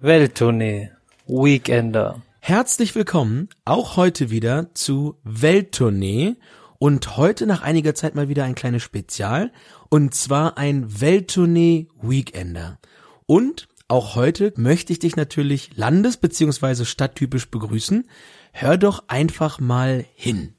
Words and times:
Welttournee. 0.00 0.92
Weekender. 1.26 2.22
Herzlich 2.38 2.94
willkommen 2.94 3.48
auch 3.64 3.96
heute 3.96 4.30
wieder 4.30 4.72
zu 4.72 5.16
Welttournee 5.24 6.36
und 6.78 7.16
heute 7.16 7.48
nach 7.48 7.62
einiger 7.62 7.96
Zeit 7.96 8.14
mal 8.14 8.28
wieder 8.28 8.44
ein 8.44 8.54
kleines 8.54 8.84
Spezial 8.84 9.50
und 9.88 10.14
zwar 10.14 10.56
ein 10.56 11.00
Welttournee 11.00 11.88
Weekender. 12.00 12.78
Und 13.26 13.66
auch 13.88 14.14
heute 14.14 14.52
möchte 14.54 14.92
ich 14.92 15.00
dich 15.00 15.16
natürlich 15.16 15.76
landes- 15.76 16.18
bzw. 16.18 16.84
stadttypisch 16.84 17.50
begrüßen. 17.50 18.08
Hör 18.52 18.76
doch 18.76 19.02
einfach 19.08 19.58
mal 19.58 20.04
hin. 20.14 20.54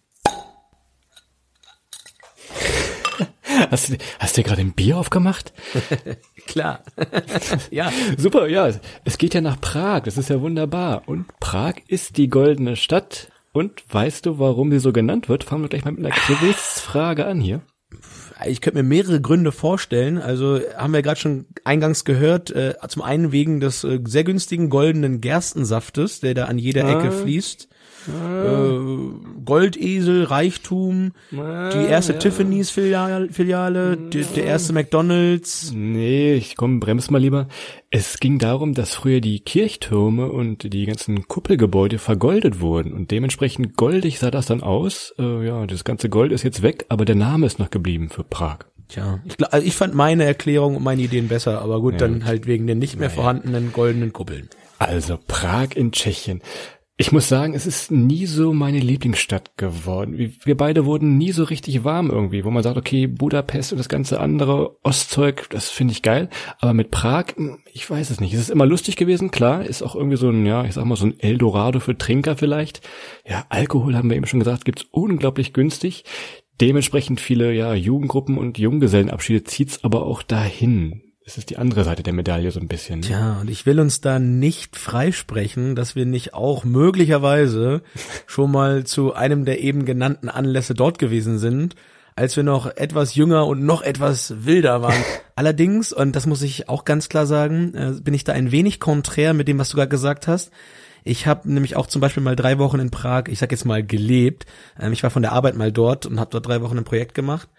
Hast 3.71 3.89
du, 3.89 3.97
hast 4.19 4.37
du 4.37 4.43
gerade 4.43 4.61
ein 4.61 4.73
Bier 4.73 4.97
aufgemacht? 4.97 5.53
Klar. 6.47 6.83
ja. 7.71 7.91
Super, 8.17 8.47
ja. 8.47 8.69
Es 9.05 9.17
geht 9.17 9.33
ja 9.33 9.41
nach 9.41 9.59
Prag. 9.59 10.03
Das 10.03 10.17
ist 10.17 10.29
ja 10.29 10.41
wunderbar. 10.41 11.03
Und 11.07 11.27
Prag 11.39 11.75
ist 11.87 12.17
die 12.17 12.29
goldene 12.29 12.75
Stadt. 12.75 13.31
Und 13.51 13.83
weißt 13.89 14.25
du, 14.25 14.39
warum 14.39 14.71
sie 14.71 14.79
so 14.79 14.93
genannt 14.93 15.27
wird? 15.27 15.43
Fangen 15.43 15.63
wir 15.63 15.69
gleich 15.69 15.85
mal 15.85 15.91
mit 15.91 16.05
einer 16.05 16.15
Quizfrage 16.15 17.25
an 17.25 17.41
hier. 17.41 17.61
Ich 18.45 18.61
könnte 18.61 18.77
mir 18.77 18.87
mehrere 18.87 19.19
Gründe 19.19 19.51
vorstellen. 19.51 20.17
Also 20.17 20.59
haben 20.77 20.93
wir 20.93 21.01
gerade 21.01 21.19
schon 21.19 21.45
eingangs 21.65 22.05
gehört. 22.05 22.51
Äh, 22.51 22.75
zum 22.87 23.01
einen 23.01 23.31
wegen 23.31 23.59
des 23.59 23.83
äh, 23.83 23.99
sehr 24.05 24.23
günstigen 24.23 24.69
goldenen 24.69 25.19
Gerstensaftes, 25.19 26.19
der 26.21 26.35
da 26.35 26.45
an 26.45 26.57
jeder 26.57 26.87
Ecke 26.87 27.11
fließt. 27.11 27.67
Äh, 28.07 29.43
Goldesel, 29.45 30.23
Reichtum, 30.23 31.11
die 31.31 31.85
erste 31.89 32.17
Tiffany's 32.17 32.69
Filiale, 32.69 33.29
Filiale 33.31 33.97
die, 33.97 34.23
der 34.23 34.45
erste 34.45 34.73
McDonald's. 34.73 35.71
Nee, 35.75 36.35
ich 36.35 36.55
komm, 36.55 36.79
brems 36.79 37.09
mal 37.09 37.19
lieber. 37.19 37.47
Es 37.89 38.19
ging 38.19 38.37
darum, 38.37 38.73
dass 38.73 38.93
früher 38.93 39.21
die 39.21 39.39
Kirchtürme 39.39 40.31
und 40.31 40.71
die 40.73 40.85
ganzen 40.85 41.27
Kuppelgebäude 41.27 41.97
vergoldet 41.97 42.61
wurden 42.61 42.93
und 42.93 43.11
dementsprechend 43.11 43.75
goldig 43.75 44.19
sah 44.19 44.31
das 44.31 44.45
dann 44.45 44.61
aus. 44.61 45.13
Äh, 45.17 45.47
ja, 45.47 45.65
das 45.65 45.83
ganze 45.83 46.09
Gold 46.09 46.31
ist 46.31 46.43
jetzt 46.43 46.61
weg, 46.61 46.85
aber 46.89 47.05
der 47.05 47.15
Name 47.15 47.45
ist 47.45 47.59
noch 47.59 47.71
geblieben 47.71 48.09
für 48.09 48.23
Prag. 48.23 48.59
Tja, 48.89 49.19
ich, 49.23 49.35
also 49.53 49.65
ich 49.65 49.75
fand 49.75 49.93
meine 49.93 50.23
Erklärung 50.23 50.75
und 50.75 50.83
meine 50.83 51.01
Ideen 51.01 51.27
besser, 51.27 51.61
aber 51.61 51.79
gut, 51.79 52.01
dann 52.01 52.25
halt 52.25 52.47
wegen 52.47 52.65
den 52.65 52.79
nicht 52.79 52.97
mehr 52.99 53.11
vorhandenen 53.11 53.71
goldenen 53.71 54.13
Kuppeln. 54.13 54.49
Also 54.79 55.19
Prag 55.27 55.75
in 55.75 55.91
Tschechien. 55.91 56.41
Ich 57.01 57.13
muss 57.13 57.29
sagen, 57.29 57.53
es 57.53 57.65
ist 57.65 57.91
nie 57.91 58.25
so 58.25 58.51
meine 58.51 58.79
Lieblingsstadt 58.79 59.55
geworden. 59.55 60.17
Wir- 60.17 60.57
beide 60.57 60.83
wurden 60.83 61.17
nie 61.17 61.31
so 61.31 61.45
richtig 61.45 61.85
warm 61.85 62.09
irgendwie, 62.09 62.43
wo 62.43 62.51
man 62.51 62.61
sagt, 62.61 62.75
okay, 62.75 63.07
Budapest 63.07 63.71
und 63.71 63.77
das 63.77 63.87
ganze 63.87 64.19
andere 64.19 64.75
Ostzeug, 64.83 65.47
das 65.49 65.69
finde 65.69 65.93
ich 65.93 66.01
geil. 66.01 66.29
Aber 66.59 66.73
mit 66.73 66.91
Prag, 66.91 67.27
hm, 67.37 67.59
ich 67.71 67.89
weiß 67.89 68.09
es 68.09 68.19
nicht. 68.19 68.33
Es 68.33 68.41
ist 68.41 68.49
immer 68.49 68.65
lustig 68.65 68.97
gewesen, 68.97 69.31
klar. 69.31 69.63
Ist 69.63 69.81
auch 69.81 69.95
irgendwie 69.95 70.17
so 70.17 70.29
ein, 70.29 70.45
ja, 70.45 70.65
ich 70.65 70.73
sag 70.73 70.83
mal, 70.83 70.97
so 70.97 71.05
ein 71.05 71.17
Eldorado 71.21 71.79
für 71.79 71.97
Trinker 71.97 72.35
vielleicht. 72.35 72.81
Ja, 73.25 73.45
Alkohol 73.47 73.95
haben 73.95 74.09
wir 74.09 74.17
eben 74.17 74.27
schon 74.27 74.39
gesagt, 74.39 74.65
gibt's 74.65 74.85
unglaublich 74.91 75.53
günstig. 75.53 76.03
Dementsprechend 76.59 77.21
viele, 77.21 77.53
ja, 77.53 77.73
Jugendgruppen 77.73 78.37
und 78.37 78.57
Junggesellenabschiede 78.57 79.45
zieht's 79.45 79.85
aber 79.85 80.05
auch 80.05 80.21
dahin. 80.21 81.01
Es 81.29 81.37
ist 81.37 81.51
die 81.51 81.57
andere 81.59 81.83
Seite 81.83 82.01
der 82.01 82.13
Medaille 82.13 82.49
so 82.49 82.59
ein 82.59 82.67
bisschen. 82.67 83.01
ne? 83.01 83.05
Tja, 83.05 83.37
und 83.39 83.51
ich 83.51 83.67
will 83.67 83.79
uns 83.79 84.01
da 84.01 84.17
nicht 84.17 84.75
freisprechen, 84.75 85.75
dass 85.75 85.95
wir 85.95 86.07
nicht 86.07 86.33
auch 86.33 86.63
möglicherweise 86.63 87.83
schon 88.25 88.49
mal 88.49 88.83
zu 88.85 89.13
einem 89.13 89.45
der 89.45 89.61
eben 89.61 89.85
genannten 89.85 90.27
Anlässe 90.27 90.73
dort 90.73 90.97
gewesen 90.97 91.37
sind, 91.37 91.75
als 92.15 92.35
wir 92.35 92.41
noch 92.41 92.65
etwas 92.65 93.13
jünger 93.13 93.45
und 93.45 93.63
noch 93.63 93.83
etwas 93.83 94.43
wilder 94.43 94.81
waren. 94.81 95.03
Allerdings, 95.35 95.93
und 95.93 96.15
das 96.15 96.25
muss 96.25 96.41
ich 96.41 96.67
auch 96.67 96.83
ganz 96.83 97.09
klar 97.09 97.27
sagen, 97.27 97.75
äh, 97.75 98.01
bin 98.01 98.15
ich 98.15 98.23
da 98.23 98.33
ein 98.33 98.51
wenig 98.51 98.79
konträr 98.79 99.35
mit 99.35 99.47
dem, 99.47 99.59
was 99.59 99.69
du 99.69 99.77
gerade 99.77 99.89
gesagt 99.89 100.27
hast. 100.27 100.49
Ich 101.03 101.27
habe 101.27 101.51
nämlich 101.51 101.75
auch 101.75 101.85
zum 101.85 102.01
Beispiel 102.01 102.23
mal 102.23 102.35
drei 102.35 102.57
Wochen 102.57 102.79
in 102.79 102.89
Prag, 102.89 103.25
ich 103.27 103.37
sag 103.37 103.51
jetzt 103.51 103.65
mal 103.65 103.83
gelebt. 103.85 104.47
Ähm, 104.79 104.93
Ich 104.93 105.03
war 105.03 105.11
von 105.11 105.21
der 105.21 105.33
Arbeit 105.33 105.55
mal 105.55 105.71
dort 105.71 106.07
und 106.07 106.19
habe 106.19 106.31
dort 106.31 106.47
drei 106.47 106.61
Wochen 106.61 106.79
ein 106.79 106.85
Projekt 106.85 107.13
gemacht. 107.13 107.49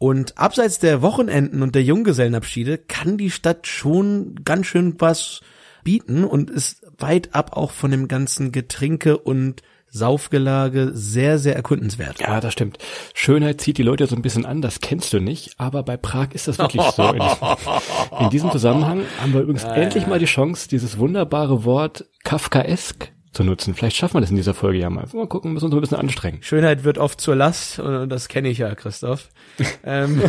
Und 0.00 0.38
abseits 0.38 0.78
der 0.78 1.02
Wochenenden 1.02 1.60
und 1.60 1.74
der 1.74 1.82
Junggesellenabschiede 1.82 2.78
kann 2.78 3.18
die 3.18 3.30
Stadt 3.30 3.66
schon 3.66 4.34
ganz 4.46 4.66
schön 4.66 4.94
was 4.98 5.42
bieten 5.84 6.24
und 6.24 6.48
ist 6.48 6.86
weit 6.96 7.34
ab 7.34 7.54
auch 7.54 7.70
von 7.70 7.90
dem 7.90 8.08
ganzen 8.08 8.50
Getränke- 8.50 9.18
und 9.18 9.60
Saufgelage 9.90 10.92
sehr, 10.94 11.38
sehr 11.38 11.54
erkundenswert. 11.54 12.18
Ja, 12.18 12.40
das 12.40 12.54
stimmt. 12.54 12.78
Schönheit 13.12 13.60
zieht 13.60 13.76
die 13.76 13.82
Leute 13.82 14.06
so 14.06 14.16
ein 14.16 14.22
bisschen 14.22 14.46
an, 14.46 14.62
das 14.62 14.80
kennst 14.80 15.12
du 15.12 15.20
nicht, 15.20 15.52
aber 15.58 15.82
bei 15.82 15.98
Prag 15.98 16.28
ist 16.32 16.48
das 16.48 16.56
wirklich 16.56 16.80
so. 16.82 17.02
In 17.02 17.20
diesem, 17.20 18.20
in 18.20 18.30
diesem 18.30 18.50
Zusammenhang 18.52 19.02
haben 19.20 19.34
wir 19.34 19.42
übrigens 19.42 19.64
endlich 19.64 20.06
mal 20.06 20.18
die 20.18 20.24
Chance, 20.24 20.66
dieses 20.66 20.96
wunderbare 20.96 21.66
Wort 21.66 22.06
Kafkaesk 22.24 23.12
zu 23.32 23.44
nutzen. 23.44 23.74
Vielleicht 23.74 23.96
schaffen 23.96 24.14
wir 24.14 24.20
das 24.20 24.30
in 24.30 24.36
dieser 24.36 24.54
Folge 24.54 24.78
ja 24.78 24.90
mal. 24.90 25.06
Mal 25.12 25.26
gucken, 25.26 25.52
müssen 25.52 25.66
uns 25.66 25.74
ein 25.74 25.80
bisschen 25.80 25.98
anstrengen. 25.98 26.42
Schönheit 26.42 26.84
wird 26.84 26.98
oft 26.98 27.20
zur 27.20 27.36
Last 27.36 27.78
und 27.78 28.08
das 28.08 28.28
kenne 28.28 28.48
ich 28.48 28.58
ja, 28.58 28.74
Christoph. 28.74 29.28
ähm, 29.84 30.22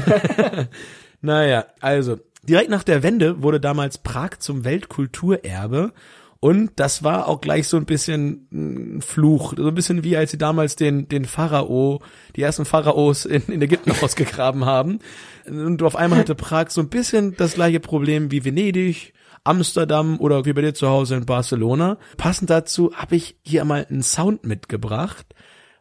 naja, 1.21 1.65
also 1.79 2.17
direkt 2.43 2.69
nach 2.69 2.83
der 2.83 3.03
Wende 3.03 3.41
wurde 3.41 3.59
damals 3.59 3.97
Prag 3.97 4.37
zum 4.39 4.63
Weltkulturerbe 4.63 5.93
und 6.39 6.71
das 6.75 7.03
war 7.03 7.27
auch 7.27 7.41
gleich 7.41 7.67
so 7.67 7.77
ein 7.77 7.85
bisschen 7.85 8.47
ein 8.51 9.01
Fluch, 9.01 9.53
so 9.55 9.67
ein 9.67 9.75
bisschen 9.75 10.03
wie 10.03 10.17
als 10.17 10.31
sie 10.31 10.37
damals 10.37 10.75
den 10.75 11.07
den 11.07 11.25
Pharao, 11.25 12.01
die 12.35 12.41
ersten 12.41 12.65
Pharaos 12.65 13.25
in, 13.25 13.43
in 13.47 13.61
Ägypten 13.61 13.91
ausgegraben 14.01 14.65
haben 14.65 14.99
und 15.47 15.81
auf 15.81 15.95
einmal 15.95 16.19
hatte 16.19 16.35
Prag 16.35 16.69
so 16.69 16.81
ein 16.81 16.89
bisschen 16.89 17.35
das 17.35 17.55
gleiche 17.55 17.79
Problem 17.79 18.31
wie 18.31 18.45
Venedig. 18.45 19.13
Amsterdam 19.43 20.19
oder 20.19 20.45
wie 20.45 20.53
bei 20.53 20.61
dir 20.61 20.73
zu 20.73 20.87
Hause 20.87 21.15
in 21.15 21.25
Barcelona. 21.25 21.97
Passend 22.17 22.49
dazu 22.49 22.93
habe 22.93 23.15
ich 23.15 23.35
hier 23.43 23.65
mal 23.65 23.85
einen 23.89 24.03
Sound 24.03 24.45
mitgebracht. 24.45 25.25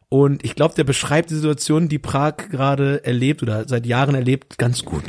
Und 0.09 0.43
ich 0.43 0.55
glaube, 0.55 0.75
der 0.75 0.83
beschreibt 0.83 1.29
die 1.29 1.35
Situation, 1.35 1.87
die 1.87 1.99
Prag 1.99 2.49
gerade 2.49 3.05
erlebt 3.05 3.43
oder 3.43 3.67
seit 3.67 3.85
Jahren 3.85 4.15
erlebt, 4.15 4.57
ganz 4.57 4.83
gut. 4.83 5.03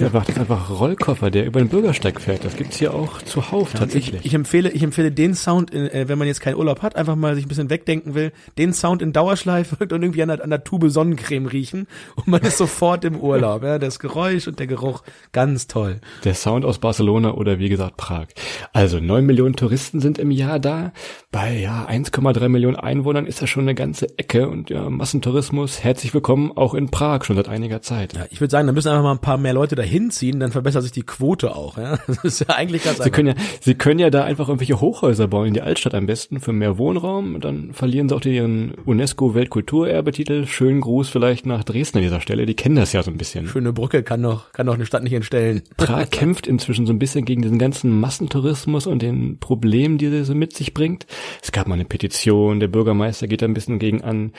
Ja, 0.00 0.08
das 0.08 0.14
ist 0.14 0.14
einfach, 0.14 0.26
das 0.26 0.36
ist 0.36 0.40
einfach 0.40 0.70
ein 0.70 0.76
Rollkoffer, 0.76 1.30
der 1.30 1.46
über 1.46 1.60
den 1.60 1.68
Bürgersteig 1.68 2.20
fährt. 2.20 2.44
Das 2.44 2.56
gibt's 2.56 2.78
hier 2.78 2.94
auch 2.94 3.22
zuhauf 3.22 3.74
tatsächlich. 3.74 4.20
Ich, 4.20 4.26
ich 4.26 4.34
empfehle, 4.34 4.70
ich 4.70 4.82
empfehle 4.82 5.12
den 5.12 5.34
Sound, 5.34 5.72
äh, 5.72 6.08
wenn 6.08 6.18
man 6.18 6.26
jetzt 6.26 6.40
keinen 6.40 6.56
Urlaub 6.56 6.82
hat, 6.82 6.96
einfach 6.96 7.14
mal 7.14 7.36
sich 7.36 7.44
ein 7.44 7.48
bisschen 7.48 7.70
wegdenken 7.70 8.14
will, 8.14 8.32
den 8.58 8.72
Sound 8.72 9.02
in 9.02 9.12
Dauerschleife 9.12 9.76
und 9.80 10.02
irgendwie 10.02 10.22
an 10.22 10.28
der, 10.28 10.42
an 10.42 10.50
der 10.50 10.64
Tube 10.64 10.90
Sonnencreme 10.90 11.46
riechen 11.46 11.86
und 12.16 12.26
man 12.26 12.42
ist 12.42 12.58
sofort 12.58 13.04
im 13.04 13.20
Urlaub. 13.20 13.62
Ja, 13.62 13.78
das 13.78 14.00
Geräusch 14.00 14.48
und 14.48 14.58
der 14.58 14.66
Geruch, 14.66 15.04
ganz 15.32 15.68
toll. 15.68 16.00
Der 16.24 16.34
Sound 16.34 16.64
aus 16.64 16.78
Barcelona 16.78 17.34
oder 17.34 17.60
wie 17.60 17.68
gesagt 17.68 17.96
Prag. 17.96 18.26
Also 18.72 18.98
neun 18.98 19.26
Millionen 19.26 19.54
Touristen 19.54 20.00
sind 20.00 20.18
im 20.18 20.32
Jahr 20.32 20.58
da. 20.58 20.92
Bei 21.30 21.56
ja 21.56 21.86
1,3 21.88 22.48
Millionen 22.48 22.76
Einwohnern 22.76 23.26
ist 23.26 23.42
das 23.42 23.48
schon 23.48 23.62
eine 23.62 23.76
ganze 23.76 24.18
Ecke 24.18 24.48
und 24.48 24.70
ja 24.70 24.90
Massentourismus. 24.90 25.84
Herzlich 25.84 26.14
willkommen 26.14 26.50
auch 26.56 26.74
in 26.74 26.90
Prag 26.90 27.24
schon 27.24 27.36
seit 27.36 27.48
einiger 27.48 27.80
Zeit. 27.80 28.14
Ja, 28.14 28.26
ich 28.30 28.40
würde 28.40 28.50
sagen, 28.50 28.66
da 28.66 28.72
müssen 28.72 28.88
einfach 28.88 29.04
mal 29.04 29.12
ein 29.12 29.18
paar 29.18 29.38
mehr 29.38 29.52
Leute 29.52 29.76
dahin 29.84 30.10
ziehen, 30.10 30.40
dann 30.40 30.50
verbessert 30.50 30.82
sich 30.82 30.92
die 30.92 31.02
Quote 31.02 31.54
auch. 31.54 31.78
Ja? 31.78 31.98
Das 32.06 32.24
ist 32.24 32.40
ja 32.40 32.54
eigentlich 32.54 32.84
ganz 32.84 32.96
Sie 32.96 33.04
einfach. 33.04 33.16
können 33.16 33.28
ja, 33.28 33.34
Sie 33.60 33.74
können 33.74 33.98
ja 33.98 34.08
da 34.10 34.24
einfach 34.24 34.48
irgendwelche 34.48 34.80
Hochhäuser 34.80 35.28
bauen 35.28 35.48
in 35.48 35.54
die 35.54 35.60
Altstadt 35.60 35.94
am 35.94 36.06
besten 36.06 36.40
für 36.40 36.52
mehr 36.52 36.78
Wohnraum. 36.78 37.40
Dann 37.40 37.72
verlieren 37.72 38.08
Sie 38.08 38.14
auch 38.14 38.24
ihren 38.24 38.72
UNESCO 38.86 39.34
Weltkulturerbetitel. 39.34 40.46
Schönen 40.46 40.80
Gruß 40.80 41.08
vielleicht 41.08 41.44
nach 41.44 41.64
Dresden 41.64 41.98
an 41.98 42.04
dieser 42.04 42.20
Stelle. 42.20 42.46
Die 42.46 42.54
kennen 42.54 42.76
das 42.76 42.92
ja 42.92 43.02
so 43.02 43.10
ein 43.10 43.18
bisschen. 43.18 43.46
Schöne 43.46 43.72
Brücke 43.72 44.02
kann 44.02 44.22
doch, 44.22 44.52
kann 44.52 44.66
doch 44.66 44.74
eine 44.74 44.86
Stadt 44.86 45.02
nicht 45.02 45.12
entstellen. 45.12 45.62
Prag 45.76 46.10
kämpft 46.10 46.46
inzwischen 46.46 46.86
so 46.86 46.92
ein 46.92 46.98
bisschen 46.98 47.24
gegen 47.24 47.42
diesen 47.42 47.58
ganzen 47.58 47.90
Massentourismus 48.00 48.86
und 48.86 49.02
den 49.02 49.38
Problemen, 49.38 49.98
die 49.98 50.06
er 50.06 50.24
so 50.24 50.34
mit 50.34 50.56
sich 50.56 50.72
bringt. 50.72 51.06
Es 51.42 51.52
gab 51.52 51.66
mal 51.66 51.74
eine 51.74 51.84
Petition, 51.84 52.60
der 52.60 52.68
Bürgermeister 52.68 53.26
geht 53.26 53.42
da 53.42 53.46
ein 53.46 53.54
bisschen 53.54 53.78
gegen 53.78 54.02
an. 54.02 54.32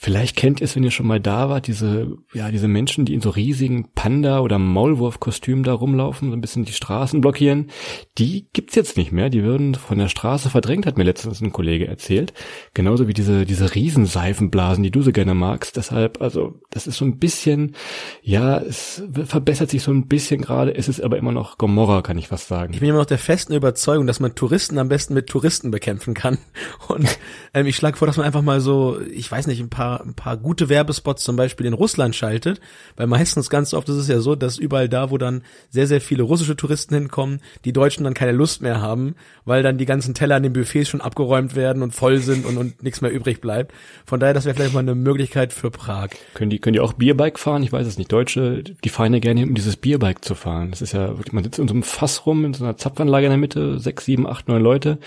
Vielleicht 0.00 0.36
kennt 0.36 0.60
ihr 0.60 0.64
es, 0.66 0.76
wenn 0.76 0.84
ihr 0.84 0.92
schon 0.92 1.08
mal 1.08 1.18
da 1.18 1.48
wart, 1.48 1.66
diese, 1.66 2.18
ja, 2.32 2.52
diese 2.52 2.68
Menschen, 2.68 3.04
die 3.04 3.14
in 3.14 3.20
so 3.20 3.30
riesigen 3.30 3.90
Panda- 3.96 4.38
oder 4.38 4.56
Maulwurf-Kostüm 4.56 5.64
da 5.64 5.72
rumlaufen, 5.72 6.30
so 6.30 6.36
ein 6.36 6.40
bisschen 6.40 6.64
die 6.64 6.72
Straßen 6.72 7.20
blockieren. 7.20 7.72
Die 8.16 8.46
gibt's 8.52 8.76
jetzt 8.76 8.96
nicht 8.96 9.10
mehr. 9.10 9.28
Die 9.28 9.42
würden 9.42 9.74
von 9.74 9.98
der 9.98 10.06
Straße 10.06 10.50
verdrängt, 10.50 10.86
hat 10.86 10.98
mir 10.98 11.02
letztens 11.02 11.40
ein 11.40 11.50
Kollege 11.50 11.88
erzählt. 11.88 12.32
Genauso 12.74 13.08
wie 13.08 13.12
diese, 13.12 13.44
diese 13.44 13.74
Riesenseifenblasen, 13.74 14.84
die 14.84 14.92
du 14.92 15.02
so 15.02 15.10
gerne 15.10 15.34
magst. 15.34 15.76
Deshalb, 15.76 16.22
also, 16.22 16.60
das 16.70 16.86
ist 16.86 16.98
so 16.98 17.04
ein 17.04 17.18
bisschen, 17.18 17.74
ja, 18.22 18.58
es 18.58 19.02
verbessert 19.24 19.68
sich 19.68 19.82
so 19.82 19.90
ein 19.90 20.06
bisschen 20.06 20.40
gerade. 20.40 20.76
Es 20.76 20.86
ist 20.86 21.00
aber 21.00 21.18
immer 21.18 21.32
noch 21.32 21.58
Gomorra, 21.58 22.02
kann 22.02 22.18
ich 22.18 22.28
fast 22.28 22.46
sagen. 22.46 22.72
Ich 22.72 22.78
bin 22.78 22.88
immer 22.88 22.98
noch 22.98 23.06
der 23.06 23.18
festen 23.18 23.52
Überzeugung, 23.52 24.06
dass 24.06 24.20
man 24.20 24.36
Touristen 24.36 24.78
am 24.78 24.88
besten 24.88 25.14
mit 25.14 25.26
Touristen 25.26 25.72
bekämpfen 25.72 26.14
kann. 26.14 26.38
Und 26.86 27.18
ähm, 27.52 27.66
ich 27.66 27.74
schlage 27.74 27.96
vor, 27.96 28.06
dass 28.06 28.16
man 28.16 28.26
einfach 28.26 28.42
mal 28.42 28.60
so, 28.60 29.00
ich 29.12 29.28
weiß 29.28 29.48
nicht, 29.48 29.58
ein 29.58 29.70
paar, 29.70 29.87
ein 29.96 30.14
paar 30.14 30.36
gute 30.36 30.68
Werbespots 30.68 31.24
zum 31.24 31.36
Beispiel 31.36 31.66
in 31.66 31.72
Russland 31.72 32.14
schaltet, 32.14 32.60
weil 32.96 33.06
meistens 33.06 33.50
ganz 33.50 33.74
oft 33.74 33.88
ist 33.88 33.96
es 33.96 34.08
ja 34.08 34.20
so, 34.20 34.36
dass 34.36 34.58
überall 34.58 34.88
da, 34.88 35.10
wo 35.10 35.18
dann 35.18 35.42
sehr, 35.70 35.86
sehr 35.86 36.00
viele 36.00 36.22
russische 36.22 36.56
Touristen 36.56 36.94
hinkommen, 36.94 37.40
die 37.64 37.72
Deutschen 37.72 38.04
dann 38.04 38.14
keine 38.14 38.32
Lust 38.32 38.62
mehr 38.62 38.80
haben, 38.80 39.14
weil 39.44 39.62
dann 39.62 39.78
die 39.78 39.86
ganzen 39.86 40.14
Teller 40.14 40.36
an 40.36 40.42
den 40.42 40.52
Buffets 40.52 40.88
schon 40.88 41.00
abgeräumt 41.00 41.56
werden 41.56 41.82
und 41.82 41.92
voll 41.92 42.18
sind 42.18 42.44
und, 42.44 42.56
und 42.56 42.82
nichts 42.82 43.00
mehr 43.00 43.12
übrig 43.12 43.40
bleibt. 43.40 43.72
Von 44.06 44.20
daher, 44.20 44.34
das 44.34 44.44
wäre 44.44 44.54
vielleicht 44.54 44.74
mal 44.74 44.80
eine 44.80 44.94
Möglichkeit 44.94 45.52
für 45.52 45.70
Prag. 45.70 46.10
Können 46.34 46.50
die, 46.50 46.58
können 46.58 46.74
die 46.74 46.80
auch 46.80 46.92
Bierbike 46.92 47.38
fahren? 47.38 47.62
Ich 47.62 47.72
weiß 47.72 47.86
es 47.86 47.98
nicht. 47.98 48.12
Deutsche, 48.12 48.62
die 48.62 48.88
fahren 48.88 49.14
ja 49.14 49.20
gerne, 49.20 49.42
um 49.44 49.54
dieses 49.54 49.76
Bierbike 49.76 50.24
zu 50.24 50.34
fahren. 50.34 50.70
Das 50.70 50.82
ist 50.82 50.92
ja, 50.92 51.14
man 51.32 51.44
sitzt 51.44 51.58
in 51.58 51.68
so 51.68 51.74
einem 51.74 51.82
Fass 51.82 52.26
rum, 52.26 52.44
in 52.44 52.54
so 52.54 52.64
einer 52.64 52.76
Zapfanlage 52.76 53.26
in 53.26 53.30
der 53.30 53.38
Mitte, 53.38 53.78
sechs, 53.78 54.04
sieben, 54.04 54.26
acht, 54.26 54.48
neun 54.48 54.62
Leute 54.62 54.98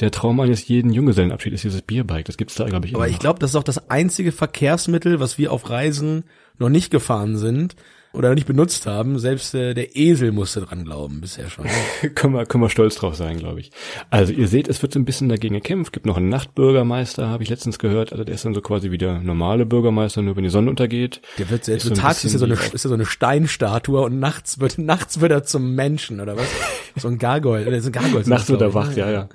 der 0.00 0.10
Traum 0.10 0.40
eines 0.40 0.66
jeden 0.66 0.92
Junggesellenabschieds 0.92 1.54
ist 1.54 1.64
dieses 1.64 1.82
Bierbike. 1.82 2.24
Das 2.24 2.36
gibt's 2.36 2.54
da, 2.54 2.66
glaube 2.66 2.86
ich, 2.86 2.94
Aber 2.94 3.08
ich 3.08 3.18
glaube, 3.18 3.38
das 3.38 3.50
ist 3.50 3.56
auch 3.56 3.62
das 3.62 3.90
einzige 3.90 4.32
Verkehrsmittel, 4.32 5.20
was 5.20 5.38
wir 5.38 5.52
auf 5.52 5.68
Reisen 5.68 6.24
noch 6.58 6.68
nicht 6.68 6.90
gefahren 6.90 7.36
sind 7.36 7.76
oder 8.12 8.34
nicht 8.34 8.46
benutzt 8.46 8.86
haben. 8.86 9.18
Selbst 9.18 9.54
äh, 9.54 9.74
der 9.74 9.96
Esel 9.96 10.32
musste 10.32 10.60
dran 10.62 10.84
glauben, 10.84 11.20
bisher 11.20 11.48
schon. 11.48 11.66
können, 12.14 12.34
wir, 12.34 12.46
können 12.46 12.64
wir 12.64 12.70
stolz 12.70 12.96
drauf 12.96 13.14
sein, 13.14 13.38
glaube 13.38 13.60
ich. 13.60 13.70
Also 14.10 14.32
ihr 14.32 14.48
seht, 14.48 14.68
es 14.68 14.82
wird 14.82 14.92
so 14.92 14.98
ein 14.98 15.04
bisschen 15.04 15.28
dagegen 15.28 15.54
gekämpft. 15.54 15.92
Gibt 15.92 16.06
noch 16.06 16.16
einen 16.16 16.28
Nachtbürgermeister, 16.28 17.28
habe 17.28 17.42
ich 17.42 17.48
letztens 17.48 17.78
gehört. 17.78 18.12
Also 18.12 18.24
der 18.24 18.34
ist 18.34 18.44
dann 18.44 18.54
so 18.54 18.60
quasi 18.60 18.90
wie 18.90 18.98
der 18.98 19.20
normale 19.20 19.64
Bürgermeister, 19.66 20.22
nur 20.22 20.36
wenn 20.36 20.44
die 20.44 20.50
Sonne 20.50 20.70
untergeht. 20.70 21.20
Der 21.38 21.50
wird 21.50 21.64
selbst 21.64 21.86
so 21.86 21.94
tags 21.94 22.24
ist 22.24 22.32
er 22.32 22.38
so 22.40 22.46
eine, 22.46 22.54
ist 22.54 22.84
er 22.84 22.88
so 22.88 22.94
eine 22.94 23.06
Steinstatue 23.06 24.00
und 24.00 24.18
nachts 24.18 24.58
wird 24.60 24.78
nachts 24.78 25.20
wird 25.20 25.30
er 25.30 25.44
zum 25.44 25.74
Menschen 25.74 26.20
oder 26.20 26.36
was? 26.36 26.48
So 26.96 27.08
ein 27.08 27.18
Gargoyle, 27.18 27.64
der 27.64 27.78
ist 27.78 27.86
ein 27.86 27.92
Gargoyle. 27.92 28.28
nachts 28.28 28.48
wird 28.48 28.60
er 28.60 28.74
wach, 28.74 28.94
ja, 28.96 29.10
ja. 29.10 29.28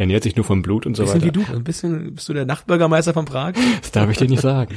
Ernährt 0.00 0.22
sich 0.22 0.34
nur 0.34 0.46
von 0.46 0.62
Blut 0.62 0.86
und 0.86 0.96
so 0.96 1.02
bisschen 1.02 1.20
weiter. 1.20 1.40
wie 1.40 1.44
du, 1.44 1.52
ein 1.52 1.62
bisschen, 1.62 2.14
bist 2.14 2.26
du 2.26 2.32
der 2.32 2.46
Nachtbürgermeister 2.46 3.12
von 3.12 3.26
Prag? 3.26 3.52
Das 3.82 3.90
darf 3.90 4.10
ich 4.10 4.16
dir 4.16 4.28
nicht 4.28 4.40
sagen. 4.40 4.76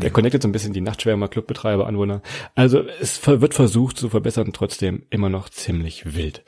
Er 0.00 0.10
connectet 0.10 0.40
so 0.40 0.48
ein 0.48 0.52
bisschen 0.52 0.72
die 0.72 0.80
Nachtschwärmer, 0.80 1.28
Clubbetreiber, 1.28 1.86
Anwohner. 1.86 2.22
Also 2.54 2.82
es 2.98 3.26
wird 3.26 3.52
versucht 3.52 3.98
zu 3.98 4.08
verbessern, 4.08 4.54
trotzdem 4.54 5.02
immer 5.10 5.28
noch 5.28 5.50
ziemlich 5.50 6.14
wild. 6.16 6.42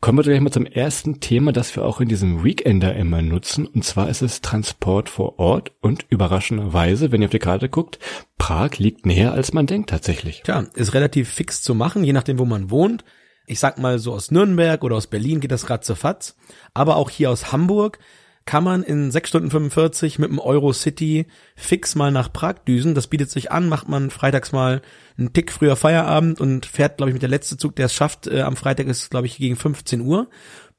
Kommen 0.00 0.18
wir 0.18 0.22
gleich 0.22 0.40
mal 0.40 0.52
zum 0.52 0.66
ersten 0.66 1.18
Thema, 1.18 1.50
das 1.50 1.74
wir 1.74 1.84
auch 1.84 2.00
in 2.00 2.08
diesem 2.08 2.44
Weekender 2.44 2.94
immer 2.94 3.22
nutzen. 3.22 3.66
Und 3.66 3.84
zwar 3.84 4.08
ist 4.08 4.22
es 4.22 4.40
Transport 4.40 5.08
vor 5.08 5.40
Ort 5.40 5.72
und 5.80 6.06
überraschenderweise, 6.10 7.10
wenn 7.10 7.22
ihr 7.22 7.26
auf 7.26 7.32
die 7.32 7.40
Karte 7.40 7.68
guckt, 7.68 7.98
Prag 8.38 8.78
liegt 8.78 9.04
näher 9.04 9.32
als 9.32 9.52
man 9.52 9.66
denkt 9.66 9.90
tatsächlich. 9.90 10.42
Tja, 10.44 10.66
ist 10.74 10.94
relativ 10.94 11.28
fix 11.28 11.60
zu 11.60 11.74
machen, 11.74 12.04
je 12.04 12.12
nachdem, 12.12 12.38
wo 12.38 12.44
man 12.44 12.70
wohnt 12.70 13.04
ich 13.48 13.58
sag 13.58 13.78
mal 13.78 13.98
so 13.98 14.12
aus 14.12 14.30
Nürnberg 14.30 14.82
oder 14.84 14.96
aus 14.96 15.06
Berlin 15.06 15.40
geht 15.40 15.52
das 15.52 15.70
ratzefatz, 15.70 16.36
aber 16.74 16.96
auch 16.96 17.10
hier 17.10 17.30
aus 17.30 17.52
Hamburg 17.52 17.98
kann 18.48 18.64
man 18.64 18.82
in 18.82 19.10
6 19.10 19.28
Stunden 19.28 19.50
45 19.50 20.18
mit 20.18 20.30
dem 20.30 20.38
Eurocity 20.38 21.26
fix 21.54 21.94
mal 21.94 22.10
nach 22.10 22.32
Prag 22.32 22.54
düsen. 22.66 22.94
Das 22.94 23.06
bietet 23.06 23.30
sich 23.30 23.52
an, 23.52 23.68
macht 23.68 23.90
man 23.90 24.08
freitags 24.08 24.52
mal 24.52 24.80
einen 25.18 25.34
Tick 25.34 25.52
früher 25.52 25.76
Feierabend 25.76 26.40
und 26.40 26.64
fährt, 26.64 26.96
glaube 26.96 27.10
ich, 27.10 27.12
mit 27.12 27.20
der 27.20 27.28
letzte 27.28 27.58
Zug, 27.58 27.76
der 27.76 27.86
es 27.86 27.94
schafft, 27.94 28.26
äh, 28.26 28.40
am 28.40 28.56
Freitag 28.56 28.86
ist, 28.86 29.10
glaube 29.10 29.26
ich, 29.26 29.36
gegen 29.36 29.56
15 29.56 30.00
Uhr. 30.00 30.30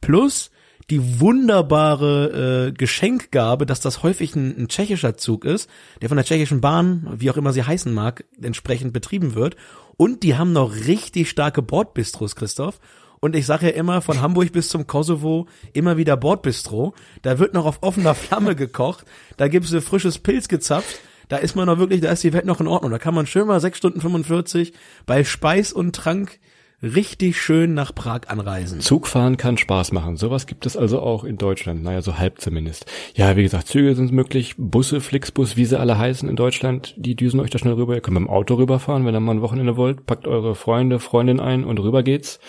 Plus 0.02 0.50
die 0.90 1.20
wunderbare 1.20 2.68
äh, 2.68 2.72
Geschenkgabe, 2.72 3.66
dass 3.66 3.80
das 3.80 4.04
häufig 4.04 4.36
ein, 4.36 4.56
ein 4.58 4.68
tschechischer 4.68 5.18
Zug 5.18 5.46
ist, 5.46 5.70
der 6.02 6.10
von 6.10 6.18
der 6.18 6.26
tschechischen 6.26 6.62
Bahn, 6.62 7.08
wie 7.18 7.30
auch 7.30 7.38
immer 7.38 7.54
sie 7.54 7.64
heißen 7.64 7.94
mag, 7.94 8.26
entsprechend 8.42 8.94
betrieben 8.94 9.36
wird. 9.36 9.56
Und 9.98 10.24
die 10.24 10.38
haben 10.38 10.54
noch 10.54 10.74
richtig 10.74 11.30
starke 11.30 11.62
Bordbistros, 11.62 12.36
Christoph. 12.36 12.80
Und 13.20 13.36
ich 13.36 13.46
sage 13.46 13.68
ja 13.68 13.74
immer, 13.74 14.02
von 14.02 14.22
Hamburg 14.22 14.52
bis 14.54 14.70
zum 14.70 14.88
Kosovo 14.88 15.48
immer 15.74 15.98
wieder 15.98 16.16
Bordbistro. 16.16 16.94
Da 17.22 17.38
wird 17.38 17.54
noch 17.54 17.66
auf 17.66 17.80
offener 17.82 18.16
Flamme 18.16 18.56
gekocht. 18.56 19.06
Da 19.38 19.48
gibt's 19.48 19.74
ein 19.74 19.82
frisches 19.82 20.20
Pilz 20.20 20.48
gezapft. 20.48 21.00
Da 21.28 21.38
ist 21.38 21.56
man 21.56 21.68
noch 21.68 21.78
wirklich, 21.78 22.02
da 22.02 22.12
ist 22.12 22.24
die 22.24 22.34
Welt 22.34 22.46
noch 22.46 22.60
in 22.60 22.68
Ordnung. 22.68 22.92
Da 22.92 22.98
kann 22.98 23.14
man 23.14 23.28
schön 23.28 23.46
mal 23.46 23.60
sechs 23.60 23.78
Stunden 23.78 24.02
45 24.02 24.74
bei 25.06 25.24
Speis 25.24 25.74
und 25.74 25.96
Trank 25.96 26.40
richtig 26.82 27.40
schön 27.40 27.74
nach 27.74 27.94
Prag 27.94 28.22
anreisen. 28.28 28.80
Zugfahren 28.80 29.38
kann 29.38 29.58
Spaß 29.58 29.92
machen. 29.92 30.18
Sowas 30.18 30.48
gibt 30.48 30.66
es 30.66 30.78
also 30.78 31.02
auch 31.02 31.24
in 31.24 31.38
Deutschland. 31.38 31.84
Naja, 31.84 32.02
so 32.02 32.18
halb 32.18 32.40
zumindest. 32.40 32.86
Ja, 33.16 33.36
wie 33.36 33.44
gesagt, 33.44 33.68
Züge 33.68 33.96
sind 33.96 34.12
möglich. 34.12 34.56
Busse, 34.58 35.02
Flixbus, 35.02 35.58
wie 35.58 35.66
sie 35.66 35.80
alle 35.80 35.98
heißen 35.98 36.30
in 36.30 36.36
Deutschland, 36.36 36.94
die 36.98 37.16
düsen 37.16 37.40
euch 37.40 37.50
da 37.50 37.60
schnell 37.60 37.74
rüber. 37.74 37.96
Ihr 37.96 38.02
könnt 38.02 38.16
mit 38.16 38.24
dem 38.24 38.30
Auto 38.30 38.56
rüberfahren, 38.56 39.06
wenn 39.06 39.16
ihr 39.16 39.20
mal 39.20 39.36
ein 39.36 39.42
Wochenende 39.42 39.78
wollt. 39.78 40.06
Packt 40.06 40.28
eure 40.28 40.56
Freunde, 40.56 41.00
Freundin 41.00 41.40
ein 41.40 41.64
und 41.64 41.80
rüber 41.80 42.04
geht's. 42.04 42.40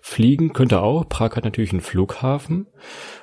Fliegen 0.00 0.52
könnt 0.52 0.72
ihr 0.72 0.82
auch. 0.82 1.08
Prag 1.08 1.36
hat 1.36 1.44
natürlich 1.44 1.72
einen 1.72 1.80
Flughafen. 1.80 2.66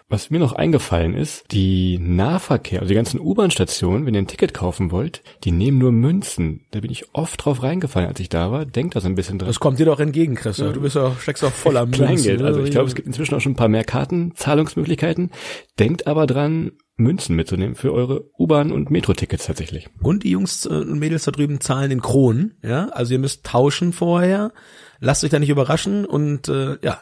Was 0.10 0.30
mir 0.30 0.40
noch 0.40 0.54
eingefallen 0.54 1.14
ist, 1.14 1.52
die 1.52 2.00
Nahverkehr, 2.00 2.80
also 2.80 2.90
die 2.90 2.96
ganzen 2.96 3.20
U-Bahn-Stationen, 3.20 4.06
wenn 4.06 4.14
ihr 4.14 4.22
ein 4.22 4.28
Ticket 4.28 4.54
kaufen 4.54 4.90
wollt, 4.92 5.22
die 5.44 5.52
nehmen 5.52 5.80
nur 5.80 5.92
Münzen. 5.92 6.66
Da 6.72 6.80
bin 6.80 6.92
ich 6.92 7.14
oft 7.14 7.44
drauf 7.44 7.62
reingefallen, 7.62 8.08
als 8.08 8.20
ich 8.22 8.30
da 8.30 8.50
war. 8.50 8.66
Denkt 8.66 8.96
da 8.96 9.02
so 9.02 9.08
ein 9.08 9.16
bisschen 9.16 9.38
dran. 9.38 9.48
Das 9.48 9.60
kommt 9.60 9.80
dir 9.80 9.86
doch 9.86 10.00
entgegen, 10.00 10.36
Chris. 10.36 10.58
Du 10.58 10.80
bist 10.80 10.96
auch, 10.96 11.20
steckst 11.20 11.44
auch 11.44 11.52
voller 11.52 11.86
Münzen. 11.86 12.06
Kleingeld. 12.06 12.42
Also 12.42 12.64
ich 12.64 12.72
glaube, 12.72 12.88
es 12.88 12.96
gibt 12.96 13.06
inzwischen 13.06 13.36
auch 13.36 13.42
schon 13.42 13.52
ein 13.52 13.58
paar 13.58 13.68
mehr 13.68 13.84
Karten, 13.84 14.34
Zahlungsmöglichkeiten. 14.36 15.32
Denkt 15.78 16.08
aber 16.08 16.26
dran, 16.26 16.72
Münzen 16.96 17.36
mitzunehmen 17.36 17.76
für 17.76 17.94
eure 17.94 18.30
U-Bahn- 18.40 18.72
und 18.72 18.90
Metro-Tickets 18.90 19.46
tatsächlich. 19.46 19.90
Und 20.02 20.24
die 20.24 20.32
Jungs 20.32 20.66
und 20.66 21.00
Mädels 21.00 21.26
da 21.26 21.32
drüben 21.32 21.60
zahlen 21.60 21.92
in 21.92 22.02
Kronen, 22.02 22.58
ja. 22.64 22.88
Also 22.90 23.14
ihr 23.14 23.20
müsst 23.20 23.46
tauschen 23.46 23.92
vorher. 23.92 24.54
Lasst 25.00 25.24
euch 25.24 25.30
da 25.30 25.38
nicht 25.38 25.50
überraschen 25.50 26.06
und 26.06 26.48
äh, 26.48 26.78
ja, 26.82 27.02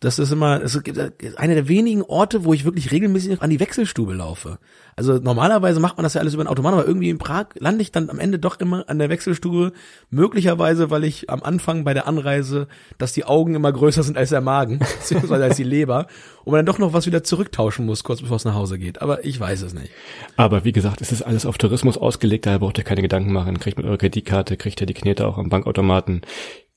das 0.00 0.18
ist 0.18 0.32
immer 0.32 0.58
das 0.58 0.74
ist 0.74 1.38
einer 1.38 1.54
der 1.54 1.68
wenigen 1.68 2.02
Orte, 2.02 2.44
wo 2.44 2.54
ich 2.54 2.64
wirklich 2.64 2.90
regelmäßig 2.90 3.42
an 3.42 3.50
die 3.50 3.60
Wechselstube 3.60 4.14
laufe. 4.14 4.58
Also 4.96 5.18
normalerweise 5.18 5.78
macht 5.78 5.96
man 5.96 6.04
das 6.04 6.14
ja 6.14 6.20
alles 6.20 6.34
über 6.34 6.42
einen 6.42 6.48
Automat, 6.48 6.72
aber 6.72 6.86
irgendwie 6.86 7.10
in 7.10 7.18
Prag 7.18 7.46
lande 7.58 7.82
ich 7.82 7.92
dann 7.92 8.10
am 8.10 8.18
Ende 8.18 8.38
doch 8.38 8.60
immer 8.60 8.88
an 8.88 8.98
der 8.98 9.10
Wechselstube. 9.10 9.72
Möglicherweise, 10.10 10.90
weil 10.90 11.04
ich 11.04 11.28
am 11.30 11.42
Anfang 11.42 11.84
bei 11.84 11.94
der 11.94 12.06
Anreise, 12.06 12.66
dass 12.98 13.12
die 13.12 13.24
Augen 13.24 13.54
immer 13.54 13.72
größer 13.72 14.02
sind 14.02 14.16
als 14.16 14.30
der 14.30 14.40
Magen, 14.40 14.78
beziehungsweise 15.00 15.44
als 15.44 15.56
die 15.56 15.64
Leber, 15.64 16.06
und 16.44 16.52
man 16.52 16.58
dann 16.58 16.66
doch 16.66 16.78
noch 16.78 16.92
was 16.92 17.06
wieder 17.06 17.22
zurücktauschen 17.22 17.86
muss, 17.86 18.02
kurz 18.02 18.22
bevor 18.22 18.36
es 18.36 18.44
nach 18.44 18.54
Hause 18.54 18.78
geht. 18.78 19.02
Aber 19.02 19.24
ich 19.24 19.38
weiß 19.38 19.62
es 19.62 19.74
nicht. 19.74 19.90
Aber 20.36 20.64
wie 20.64 20.72
gesagt, 20.72 21.00
es 21.00 21.12
ist 21.12 21.22
alles 21.22 21.46
auf 21.46 21.58
Tourismus 21.58 21.98
ausgelegt, 21.98 22.46
daher 22.46 22.58
braucht 22.58 22.78
ihr 22.78 22.84
keine 22.84 23.02
Gedanken 23.02 23.32
machen. 23.32 23.60
Kriegt 23.60 23.76
mit 23.76 23.86
eurer 23.86 23.98
Kreditkarte, 23.98 24.56
kriegt 24.56 24.80
ihr 24.80 24.86
die 24.86 24.94
Knete 24.94 25.26
auch 25.26 25.38
am 25.38 25.50
Bankautomaten. 25.50 26.22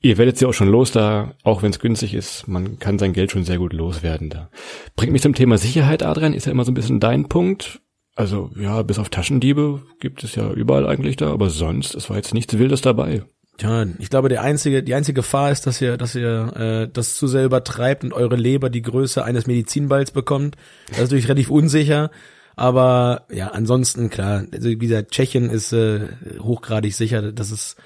Ihr 0.05 0.17
werdet 0.17 0.37
sie 0.37 0.45
auch 0.45 0.53
schon 0.53 0.67
los 0.67 0.91
da, 0.91 1.33
auch 1.43 1.63
wenn 1.63 1.71
es 1.71 1.79
günstig 1.79 2.13
ist. 2.13 2.45
Man 2.45 2.77
kann 2.77 2.99
sein 2.99 3.13
Geld 3.13 3.31
schon 3.31 3.45
sehr 3.45 3.57
gut 3.57 3.71
loswerden 3.71 4.29
da. 4.29 4.49
Bringt 4.97 5.13
mich 5.13 5.21
zum 5.21 5.33
Thema 5.33 5.57
Sicherheit, 5.57 6.03
Adrian, 6.03 6.33
ist 6.33 6.45
ja 6.45 6.51
immer 6.51 6.65
so 6.65 6.71
ein 6.71 6.75
bisschen 6.75 6.99
dein 6.99 7.29
Punkt. 7.29 7.79
Also 8.13 8.51
ja, 8.59 8.81
bis 8.83 8.99
auf 8.99 9.07
Taschendiebe 9.07 9.81
gibt 10.01 10.25
es 10.25 10.35
ja 10.35 10.51
überall 10.51 10.85
eigentlich 10.85 11.15
da, 11.15 11.31
aber 11.31 11.49
sonst, 11.49 11.95
es 11.95 12.09
war 12.09 12.17
jetzt 12.17 12.33
nichts 12.33 12.57
Wildes 12.57 12.81
dabei. 12.81 13.23
Tja, 13.57 13.85
ich 13.97 14.09
glaube, 14.09 14.27
der 14.27 14.41
einzige, 14.41 14.83
die 14.83 14.93
einzige 14.93 15.21
Gefahr 15.21 15.51
ist, 15.51 15.67
dass 15.67 15.79
ihr, 15.79 15.95
dass 15.95 16.15
ihr 16.15 16.53
äh, 16.57 16.89
das 16.91 17.15
zu 17.15 17.27
sehr 17.27 17.45
übertreibt 17.45 18.03
und 18.03 18.11
eure 18.11 18.35
Leber 18.35 18.69
die 18.69 18.81
Größe 18.81 19.23
eines 19.23 19.47
Medizinballs 19.47 20.11
bekommt. 20.11 20.57
Das 20.89 20.97
ist 20.97 21.03
natürlich 21.03 21.29
relativ 21.29 21.49
unsicher. 21.49 22.11
Aber 22.57 23.25
ja, 23.31 23.47
ansonsten 23.47 24.09
klar, 24.09 24.43
also 24.51 24.67
wie 24.67 24.77
gesagt, 24.77 25.11
Tschechien 25.11 25.49
ist 25.49 25.71
äh, 25.71 26.09
hochgradig 26.39 26.93
sicher. 26.93 27.31
Das 27.31 27.51
ist 27.51 27.77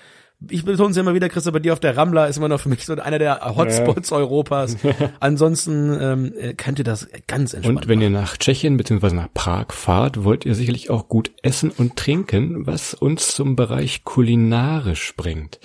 ich 0.50 0.63
betone 0.63 0.91
es 0.91 0.98
immer 0.98 1.15
wieder, 1.15 1.29
Christoph, 1.29 1.53
bei 1.53 1.60
dir 1.60 1.74
auf 1.74 1.79
der 1.79 1.98
Rambla 1.98 2.27
ist 2.27 2.38
immer 2.38 2.48
noch 2.48 2.60
für 2.60 2.70
mich 2.70 2.86
so 2.86 2.94
einer 2.94 3.17
der 3.17 3.56
Hotspots 3.56 4.12
ja. 4.12 4.17
Europas. 4.17 4.77
Ansonsten 5.20 5.98
ähm, 6.00 6.34
könnt 6.58 6.77
ihr 6.77 6.86
das 6.86 7.08
ganz 7.25 7.56
entspannt 7.56 7.79
Und 7.79 7.88
wenn 7.88 8.00
machen. 8.00 8.13
ihr 8.13 8.20
nach 8.20 8.38
Tschechien 8.38 8.77
bzw. 8.77 9.15
nach 9.15 9.34
Prag 9.34 9.72
fahrt, 9.72 10.24
wollt 10.24 10.46
ihr 10.46 10.53
sicherlich 10.53 10.91
auch 10.91 11.08
gut 11.08 11.32
essen 11.41 11.72
und 11.72 11.96
trinken, 11.96 12.67
was 12.67 12.94
uns 12.94 13.34
zum 13.34 13.56
Bereich 13.56 14.03
kulinarisch 14.03 15.15
bringt. 15.15 15.60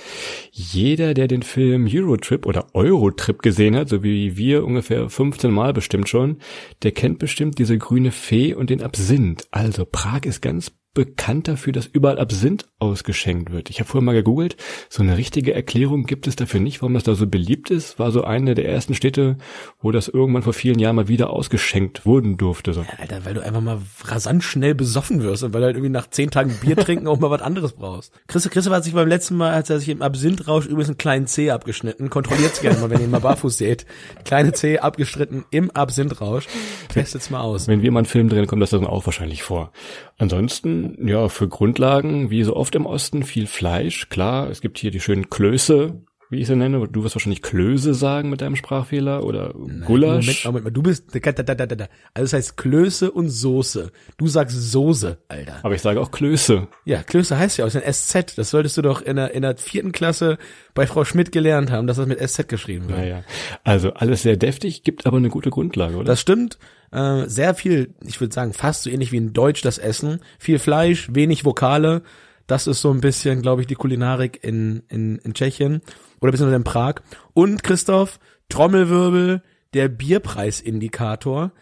Jeder, 0.51 1.13
der 1.13 1.29
den 1.29 1.43
Film 1.43 1.87
Eurotrip 1.91 2.47
oder 2.47 2.75
Eurotrip 2.75 3.43
gesehen 3.43 3.77
hat, 3.77 3.91
so 3.91 4.03
wie 4.03 4.39
wir 4.39 4.65
ungefähr 4.65 5.11
15 5.11 5.51
Mal 5.51 5.75
bestimmt 5.75 6.09
schon, 6.09 6.39
der 6.83 6.93
kennt 6.93 7.19
bestimmt 7.19 7.59
diese 7.59 7.77
grüne 7.77 8.11
Fee 8.11 8.55
und 8.55 8.71
den 8.71 8.83
Absinth. 8.83 9.47
Also 9.51 9.85
Prag 9.85 10.25
ist 10.25 10.41
ganz 10.41 10.73
bekannt 10.95 11.49
dafür, 11.49 11.73
dass 11.73 11.87
überall 11.87 12.19
Absinth 12.19 12.67
ausgeschenkt 12.79 13.51
wird. 13.51 13.71
Ich 13.71 13.81
habe 13.81 13.89
vorher 13.89 14.05
mal 14.05 14.13
gegoogelt, 14.13 14.57
so 14.91 15.03
eine 15.03 15.17
richtige 15.17 15.55
Erklärung 15.55 16.05
gibt 16.05 16.27
es 16.27 16.37
dafür 16.37 16.61
nicht, 16.61 16.83
warum 16.83 16.95
das 16.95 17.05
da 17.05 17.15
so 17.15 17.27
beliebt 17.27 17.71
ist. 17.71 17.99
War 17.99 18.11
so 18.11 18.25
eine 18.25 18.55
der 18.55 18.69
ersten 18.69 18.95
Städte, 18.95 19.39
wo 19.81 19.91
das 19.91 20.09
irgendwann 20.09 20.43
vor 20.43 20.53
vielen 20.53 20.79
Jahren 20.79 20.97
mal 20.97 21.09
wieder 21.09 21.31
ausgeschenkt 21.31 22.05
wurden 22.05 22.37
durfte. 22.37 22.75
So. 22.75 22.85
Alter, 22.99 23.25
weil 23.25 23.35
du 23.35 23.43
einfach 23.43 23.61
mal 23.61 23.79
rasant 24.05 24.45
schnell 24.45 24.75
besoffen 24.75 25.23
wirst 25.23 25.43
und 25.43 25.55
weil 25.55 25.63
du 25.63 25.67
halt 25.67 25.77
irgendwie 25.77 25.93
nach 25.93 26.11
zehn 26.11 26.31
Tagen 26.31 26.55
Bier 26.61 26.77
trinken 26.77 27.07
auch 27.07 27.19
mal 27.19 27.31
was 27.31 27.41
anderes 27.41 27.73
brauchst. 27.73 28.13
Chris, 28.27 28.49
Chris 28.51 28.69
hat 28.69 28.85
sich 28.85 28.93
beim 28.93 29.09
letzten 29.09 29.37
Mal, 29.37 29.53
als 29.53 29.71
er 29.71 29.79
sich 29.79 29.89
im 29.89 30.03
Absinthrausch 30.03 30.67
übrigens 30.67 30.89
einen 30.89 30.99
kleinen 30.99 31.27
Zeh 31.27 31.51
abgeschnitten. 31.51 32.11
Kontrolliert's 32.11 32.61
gerne 32.61 32.79
mal, 32.81 32.91
wenn 32.91 32.99
ihr 32.99 33.05
ihn 33.05 33.11
mal 33.11 33.21
barfuß 33.21 33.57
seht. 33.57 33.87
Kleine 34.25 34.53
Zeh 34.53 34.79
abgestritten 34.79 35.45
im 35.51 35.71
Absinthrausch. 35.71 36.49
Testet's 36.89 37.31
mal 37.31 37.41
aus. 37.41 37.67
Wenn 37.69 37.81
wir 37.81 37.91
mal 37.93 38.01
einen 38.01 38.07
Film 38.07 38.29
drehen, 38.29 38.47
kommt 38.47 38.61
das 38.61 38.71
dann 38.71 38.87
auch 38.87 39.07
wahrscheinlich 39.07 39.43
vor. 39.43 39.73
Ansonsten, 40.23 41.09
ja, 41.09 41.29
für 41.29 41.49
Grundlagen, 41.49 42.31
wie 42.31 42.45
so 42.45 42.55
oft 42.55 42.77
im 42.77 42.87
Osten, 42.87 43.25
viel 43.25 43.49
Fleisch. 43.49 44.09
Klar, 44.09 44.49
es 44.51 44.61
gibt 44.61 44.79
hier 44.79 44.93
die 44.93 45.01
schönen 45.01 45.31
Klöße, 45.31 46.01
wie 46.31 46.39
ich 46.39 46.47
sie 46.47 46.55
nenne. 46.55 46.87
Du 46.87 47.03
wirst 47.03 47.17
wahrscheinlich 47.17 47.43
Klöße 47.43 47.93
sagen 47.93 48.31
mit 48.31 48.41
deinem 48.41 48.55
Sprachfehler 48.55 49.25
oder 49.25 49.53
Gulasch. 49.85 50.45
Moment, 50.45 50.45
Moment 50.45 50.65
mal, 50.67 50.71
du 50.71 50.81
bist, 50.81 51.13
da, 51.13 51.33
da, 51.33 51.43
da, 51.43 51.67
da, 51.67 51.67
da. 51.67 51.89
also 52.15 52.23
das 52.23 52.33
heißt 52.35 52.57
Klöße 52.57 53.11
und 53.11 53.31
Soße. 53.31 53.91
Du 54.17 54.29
sagst 54.29 54.71
Soße, 54.71 55.19
Alter. 55.27 55.59
Aber 55.65 55.75
ich 55.75 55.83
sage 55.83 56.01
auch 56.01 56.13
Klöße. 56.13 56.69
Ja, 56.85 57.03
Klöße 57.03 57.37
heißt 57.37 57.59
ja 57.59 57.65
aus 57.65 57.73
dem 57.73 57.83
SZ. 57.83 58.39
Das 58.39 58.51
solltest 58.51 58.77
du 58.77 58.83
doch 58.83 59.03
in 59.03 59.17
der, 59.17 59.35
in 59.35 59.43
der 59.43 59.57
vierten 59.57 59.91
Klasse 59.91 60.39
bei 60.73 60.87
Frau 60.87 61.05
Schmidt 61.05 61.33
gelernt 61.33 61.73
haben, 61.73 61.89
dass 61.89 61.97
das 61.97 62.07
mit 62.07 62.21
SZ 62.21 62.47
geschrieben 62.47 62.89
wird. 62.89 63.01
Naja, 63.01 63.25
also 63.65 63.93
alles 63.95 64.23
sehr 64.23 64.37
deftig, 64.37 64.85
gibt 64.85 65.05
aber 65.05 65.17
eine 65.17 65.31
gute 65.31 65.51
Grundlage, 65.51 65.97
oder? 65.97 66.05
Das 66.05 66.21
stimmt. 66.21 66.61
Äh, 66.93 67.29
sehr 67.29 67.55
viel, 67.55 67.95
ich 68.07 68.21
würde 68.21 68.35
sagen, 68.35 68.53
fast 68.53 68.83
so 68.83 68.91
ähnlich 68.91 69.13
wie 69.13 69.17
in 69.17 69.33
Deutsch 69.33 69.63
das 69.63 69.79
Essen. 69.79 70.21
Viel 70.39 70.59
Fleisch, 70.59 71.09
wenig 71.13 71.45
Vokale. 71.45 72.03
Das 72.47 72.67
ist 72.67 72.81
so 72.81 72.91
ein 72.91 73.01
bisschen, 73.01 73.41
glaube 73.41 73.63
ich, 73.63 73.67
die 73.67 73.75
Kulinarik 73.75 74.45
in, 74.45 74.83
in, 74.89 75.19
in 75.19 75.33
Tschechien 75.33 75.81
oder 76.21 76.33
beziehungsweise 76.33 76.57
in 76.57 76.65
Prag. 76.65 76.97
Und 77.33 77.63
Christoph, 77.63 78.21
Trommelwirbel, 78.49 79.43
der 79.73 79.89
Bierpreisindikator. 79.89 81.53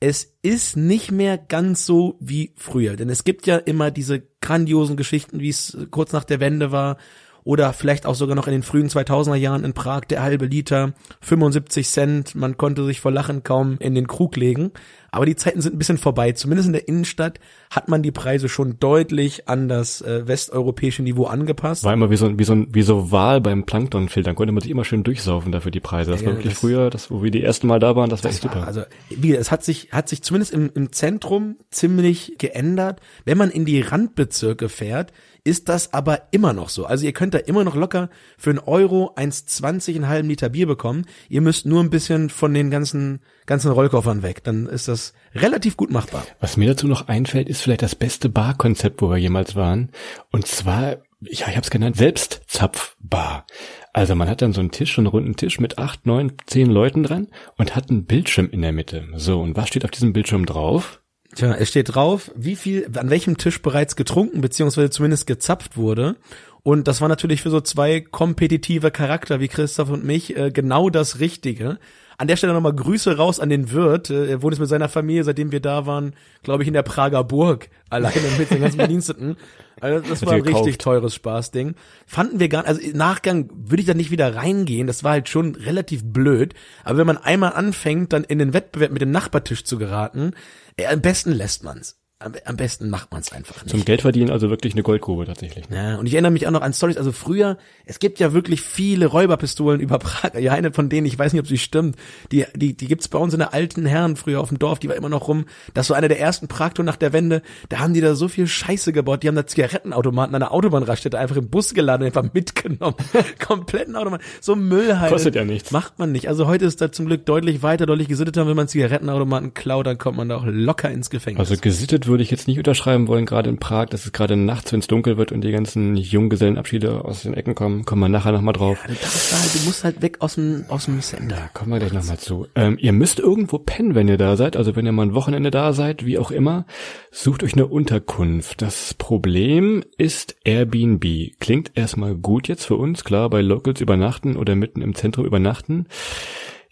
Es 0.00 0.34
ist 0.42 0.76
nicht 0.76 1.12
mehr 1.12 1.38
ganz 1.38 1.84
so 1.84 2.16
wie 2.20 2.52
früher, 2.56 2.96
denn 2.96 3.10
es 3.10 3.22
gibt 3.22 3.46
ja 3.46 3.56
immer 3.56 3.90
diese 3.90 4.22
grandiosen 4.40 4.96
Geschichten, 4.96 5.40
wie 5.40 5.50
es 5.50 5.76
kurz 5.90 6.12
nach 6.12 6.24
der 6.24 6.40
Wende 6.40 6.72
war 6.72 6.96
oder 7.44 7.72
vielleicht 7.72 8.06
auch 8.06 8.14
sogar 8.14 8.36
noch 8.36 8.46
in 8.46 8.52
den 8.52 8.62
frühen 8.62 8.88
2000er 8.88 9.34
Jahren 9.36 9.64
in 9.64 9.72
Prag 9.72 10.02
der 10.02 10.22
halbe 10.22 10.46
Liter 10.46 10.92
75 11.22 11.88
Cent, 11.88 12.34
man 12.34 12.56
konnte 12.56 12.84
sich 12.84 13.00
vor 13.00 13.12
Lachen 13.12 13.42
kaum 13.42 13.76
in 13.80 13.94
den 13.94 14.06
Krug 14.06 14.36
legen, 14.36 14.72
aber 15.12 15.26
die 15.26 15.34
Zeiten 15.36 15.60
sind 15.60 15.74
ein 15.74 15.78
bisschen 15.78 15.98
vorbei. 15.98 16.32
Zumindest 16.32 16.68
in 16.68 16.72
der 16.72 16.86
Innenstadt 16.86 17.40
hat 17.70 17.88
man 17.88 18.02
die 18.02 18.12
Preise 18.12 18.48
schon 18.48 18.78
deutlich 18.78 19.48
an 19.48 19.68
das 19.68 20.00
äh, 20.02 20.28
westeuropäische 20.28 21.02
Niveau 21.02 21.24
angepasst. 21.24 21.82
War 21.84 21.92
immer 21.94 22.10
wie 22.10 22.16
so, 22.16 22.38
wie 22.38 22.44
so, 22.44 22.64
wie 22.70 22.82
so 22.82 23.10
Wahl 23.10 23.40
beim 23.40 23.64
Planktonfiltern, 23.64 24.34
konnte 24.36 24.52
man 24.52 24.60
sich 24.62 24.70
immer 24.70 24.84
schön 24.84 25.02
durchsaufen 25.02 25.50
dafür 25.50 25.70
die 25.72 25.80
Preise. 25.80 26.10
Das 26.12 26.20
Ja, 26.20 26.28
war 26.28 26.34
wirklich 26.34 26.52
das- 26.52 26.60
früher, 26.60 26.90
das, 26.90 27.10
wo 27.10 27.22
wir 27.24 27.30
die 27.32 27.42
ersten 27.42 27.66
Mal 27.66 27.80
da 27.80 27.96
waren, 27.96 28.08
das 28.10 28.22
war 28.22 28.30
echt 28.30 28.44
Das 28.44 28.50
war, 28.50 28.54
super. 28.60 28.66
also, 28.66 28.82
wie, 29.08 29.34
es 29.34 29.50
hat 29.50 29.64
sich, 29.64 29.88
hat 29.92 30.08
sich 30.08 30.22
zumindest 30.22 30.52
im, 30.52 30.70
im 30.74 30.92
Zentrum 30.92 31.56
ziemlich 31.70 32.34
geändert. 32.38 33.00
Wenn 33.24 33.38
man 33.38 33.50
in 33.50 33.64
die 33.64 33.80
Randbezirke 33.80 34.68
fährt, 34.68 35.12
ist 35.44 35.68
das 35.68 35.92
aber 35.92 36.22
immer 36.30 36.52
noch 36.52 36.68
so. 36.68 36.86
Also 36.86 37.04
ihr 37.06 37.12
könnt 37.12 37.34
da 37.34 37.38
immer 37.38 37.64
noch 37.64 37.74
locker 37.74 38.10
für 38.38 38.50
einen 38.50 38.58
Euro 38.58 39.14
1,20 39.16 39.94
einen 39.94 40.08
halben 40.08 40.28
Liter 40.28 40.48
Bier 40.48 40.66
bekommen. 40.66 41.06
Ihr 41.28 41.40
müsst 41.40 41.66
nur 41.66 41.82
ein 41.82 41.90
bisschen 41.90 42.30
von 42.30 42.54
den 42.54 42.70
ganzen, 42.70 43.20
ganzen 43.46 43.70
Rollkoffern 43.70 44.22
weg. 44.22 44.44
Dann 44.44 44.66
ist 44.66 44.88
das 44.88 45.12
relativ 45.34 45.76
gut 45.76 45.90
machbar. 45.90 46.26
Was 46.40 46.56
mir 46.56 46.68
dazu 46.68 46.86
noch 46.86 47.08
einfällt, 47.08 47.48
ist 47.48 47.62
vielleicht 47.62 47.82
das 47.82 47.94
beste 47.94 48.28
Barkonzept, 48.28 49.02
wo 49.02 49.10
wir 49.10 49.18
jemals 49.18 49.56
waren. 49.56 49.90
Und 50.30 50.46
zwar, 50.46 50.98
ja, 51.20 51.48
ich 51.48 51.56
habe 51.56 51.60
es 51.60 51.70
genannt, 51.70 51.96
Selbstzapfbar. 51.96 53.46
Also 53.92 54.14
man 54.14 54.28
hat 54.28 54.42
dann 54.42 54.52
so 54.52 54.60
einen 54.60 54.70
Tisch, 54.70 54.94
so 54.94 55.00
einen 55.00 55.06
runden 55.06 55.36
Tisch 55.36 55.58
mit 55.58 55.78
acht, 55.78 56.06
neun, 56.06 56.32
zehn 56.46 56.70
Leuten 56.70 57.02
dran 57.02 57.28
und 57.56 57.74
hat 57.74 57.90
einen 57.90 58.04
Bildschirm 58.04 58.48
in 58.50 58.62
der 58.62 58.72
Mitte. 58.72 59.08
So, 59.16 59.40
und 59.40 59.56
was 59.56 59.68
steht 59.68 59.84
auf 59.84 59.90
diesem 59.90 60.12
Bildschirm 60.12 60.46
drauf? 60.46 60.99
Tja, 61.34 61.54
es 61.54 61.68
steht 61.68 61.94
drauf, 61.94 62.30
wie 62.34 62.56
viel, 62.56 62.90
an 62.96 63.10
welchem 63.10 63.36
Tisch 63.36 63.62
bereits 63.62 63.94
getrunken, 63.94 64.40
beziehungsweise 64.40 64.90
zumindest 64.90 65.26
gezapft 65.26 65.76
wurde. 65.76 66.16
Und 66.62 66.88
das 66.88 67.00
war 67.00 67.08
natürlich 67.08 67.42
für 67.42 67.50
so 67.50 67.60
zwei 67.60 68.00
kompetitive 68.00 68.90
Charakter 68.90 69.40
wie 69.40 69.48
Christoph 69.48 69.90
und 69.90 70.04
mich 70.04 70.36
äh, 70.36 70.50
genau 70.50 70.90
das 70.90 71.20
Richtige. 71.20 71.78
An 72.20 72.28
der 72.28 72.36
Stelle 72.36 72.52
nochmal 72.52 72.74
Grüße 72.74 73.16
raus 73.16 73.40
an 73.40 73.48
den 73.48 73.72
Wirt. 73.72 74.10
Äh, 74.10 74.26
Er 74.26 74.42
wohnt 74.42 74.52
jetzt 74.52 74.60
mit 74.60 74.68
seiner 74.68 74.90
Familie, 74.90 75.24
seitdem 75.24 75.52
wir 75.52 75.60
da 75.60 75.86
waren, 75.86 76.12
glaube 76.42 76.62
ich, 76.62 76.66
in 76.66 76.74
der 76.74 76.82
Prager 76.82 77.24
Burg. 77.24 77.70
Alleine 77.88 78.20
mit 78.38 78.50
den 78.50 78.60
ganzen 78.60 78.76
Bediensteten. 78.76 79.36
Also 79.80 80.06
das 80.06 80.26
war 80.26 80.34
ein 80.34 80.42
gekauft. 80.42 80.66
richtig 80.66 80.76
teures 80.76 81.14
Spaßding. 81.14 81.76
Fanden 82.06 82.38
wir 82.38 82.50
gar 82.50 82.66
also 82.66 82.78
im 82.78 82.94
Nachgang 82.94 83.48
würde 83.54 83.80
ich 83.80 83.86
da 83.86 83.94
nicht 83.94 84.10
wieder 84.10 84.36
reingehen. 84.36 84.86
Das 84.86 85.02
war 85.02 85.12
halt 85.12 85.30
schon 85.30 85.54
relativ 85.54 86.02
blöd. 86.04 86.52
Aber 86.84 86.98
wenn 86.98 87.06
man 87.06 87.16
einmal 87.16 87.54
anfängt, 87.54 88.12
dann 88.12 88.24
in 88.24 88.38
den 88.38 88.52
Wettbewerb 88.52 88.92
mit 88.92 89.00
dem 89.00 89.12
Nachbartisch 89.12 89.64
zu 89.64 89.78
geraten, 89.78 90.32
äh, 90.76 90.88
am 90.88 91.00
besten 91.00 91.32
lässt 91.32 91.64
man's. 91.64 91.99
Am, 92.20 92.56
besten 92.56 92.90
macht 92.90 93.10
man's 93.12 93.32
einfach 93.32 93.64
nicht. 93.64 93.70
Zum 93.70 93.84
Geld 93.86 94.02
verdienen 94.02 94.30
also 94.30 94.50
wirklich 94.50 94.74
eine 94.74 94.82
Goldgrube 94.82 95.24
tatsächlich. 95.24 95.70
Ne? 95.70 95.76
Ja, 95.76 95.96
und 95.96 96.04
ich 96.04 96.12
erinnere 96.12 96.32
mich 96.32 96.46
auch 96.46 96.50
noch 96.50 96.60
an 96.60 96.74
Stories, 96.74 96.98
also 96.98 97.12
früher, 97.12 97.56
es 97.86 97.98
gibt 97.98 98.18
ja 98.18 98.34
wirklich 98.34 98.60
viele 98.60 99.06
Räuberpistolen 99.06 99.80
über 99.80 99.98
Prag. 99.98 100.38
Ja, 100.38 100.52
eine 100.52 100.72
von 100.72 100.90
denen, 100.90 101.06
ich 101.06 101.18
weiß 101.18 101.32
nicht, 101.32 101.40
ob 101.40 101.48
sie 101.48 101.56
stimmt, 101.56 101.96
die, 102.30 102.44
die, 102.54 102.76
die 102.76 102.86
gibt's 102.88 103.08
bei 103.08 103.18
uns 103.18 103.32
in 103.32 103.38
der 103.38 103.54
alten 103.54 103.86
Herren 103.86 104.16
früher 104.16 104.40
auf 104.40 104.48
dem 104.48 104.58
Dorf, 104.58 104.78
die 104.78 104.88
war 104.90 104.96
immer 104.96 105.08
noch 105.08 105.28
rum. 105.28 105.46
Das 105.72 105.88
war 105.88 105.96
eine 105.96 106.08
der 106.08 106.20
ersten 106.20 106.46
Pragtouren 106.46 106.84
nach 106.84 106.96
der 106.96 107.14
Wende, 107.14 107.40
da 107.70 107.78
haben 107.78 107.94
die 107.94 108.02
da 108.02 108.14
so 108.14 108.28
viel 108.28 108.46
Scheiße 108.46 108.92
gebaut, 108.92 109.22
die 109.22 109.28
haben 109.28 109.36
da 109.36 109.46
Zigarettenautomaten 109.46 110.34
an 110.34 110.40
der 110.40 110.52
Autobahnraststätte 110.52 111.18
einfach 111.18 111.36
im 111.36 111.48
Bus 111.48 111.72
geladen 111.72 112.02
und 112.02 112.14
einfach 112.14 112.34
mitgenommen. 112.34 112.96
Kompletten 113.38 113.96
Automaten. 113.96 114.24
So 114.42 114.56
Müll 114.56 114.98
halt. 114.98 115.10
Kostet 115.10 115.36
ja 115.36 115.44
nichts. 115.44 115.70
Macht 115.70 115.98
man 115.98 116.12
nicht. 116.12 116.28
Also 116.28 116.46
heute 116.46 116.66
ist 116.66 116.82
da 116.82 116.92
zum 116.92 117.06
Glück 117.06 117.24
deutlich 117.24 117.62
weiter, 117.62 117.86
deutlich 117.86 118.08
gesitteter. 118.08 118.46
Wenn 118.46 118.56
man 118.56 118.68
Zigarettenautomaten 118.68 119.54
klaut, 119.54 119.86
dann 119.86 119.96
kommt 119.96 120.18
man 120.18 120.28
da 120.28 120.36
auch 120.36 120.44
locker 120.44 120.90
ins 120.90 121.08
Gefängnis. 121.08 121.48
Also 121.48 121.60
gesittet 121.60 122.09
würde 122.10 122.22
ich 122.22 122.30
jetzt 122.30 122.46
nicht 122.46 122.58
unterschreiben 122.58 123.08
wollen, 123.08 123.24
gerade 123.24 123.48
in 123.48 123.58
Prag. 123.58 123.86
Das 123.86 124.04
ist 124.04 124.12
gerade 124.12 124.36
nachts, 124.36 124.72
wenn 124.72 124.80
es 124.80 124.86
dunkel 124.86 125.16
wird 125.16 125.32
und 125.32 125.40
die 125.40 125.52
ganzen 125.52 125.96
Junggesellenabschiede 125.96 127.04
aus 127.04 127.22
den 127.22 127.32
Ecken 127.32 127.54
kommen. 127.54 127.84
Kommen 127.86 128.02
wir 128.02 128.08
nachher 128.08 128.32
nochmal 128.32 128.52
drauf. 128.52 128.78
da 128.86 128.90
halt, 128.90 129.54
du 129.54 129.64
musst 129.64 129.84
halt 129.84 130.02
weg 130.02 130.16
aus 130.20 130.34
dem, 130.34 130.64
aus 130.68 130.84
dem 130.84 131.00
Sender. 131.00 131.36
Da 131.36 131.48
kommen 131.48 131.72
wir 131.72 131.78
gleich 131.78 131.92
nochmal 131.92 132.18
zu. 132.18 132.46
Ähm, 132.54 132.76
ihr 132.78 132.92
müsst 132.92 133.18
irgendwo 133.18 133.58
pennen, 133.58 133.94
wenn 133.94 134.08
ihr 134.08 134.18
da 134.18 134.36
seid. 134.36 134.56
Also 134.56 134.76
wenn 134.76 134.84
ihr 134.84 134.92
mal 134.92 135.06
ein 135.06 135.14
Wochenende 135.14 135.50
da 135.50 135.72
seid, 135.72 136.04
wie 136.04 136.18
auch 136.18 136.30
immer, 136.30 136.66
sucht 137.10 137.42
euch 137.42 137.54
eine 137.54 137.66
Unterkunft. 137.66 138.60
Das 138.60 138.92
Problem 138.94 139.82
ist 139.96 140.36
Airbnb. 140.44 141.04
Klingt 141.40 141.72
erstmal 141.74 142.14
gut 142.14 142.48
jetzt 142.48 142.64
für 142.64 142.76
uns, 142.76 143.04
klar, 143.04 143.30
bei 143.30 143.40
Locals 143.40 143.80
übernachten 143.80 144.36
oder 144.36 144.54
mitten 144.56 144.82
im 144.82 144.94
Zentrum 144.94 145.24
übernachten. 145.24 145.86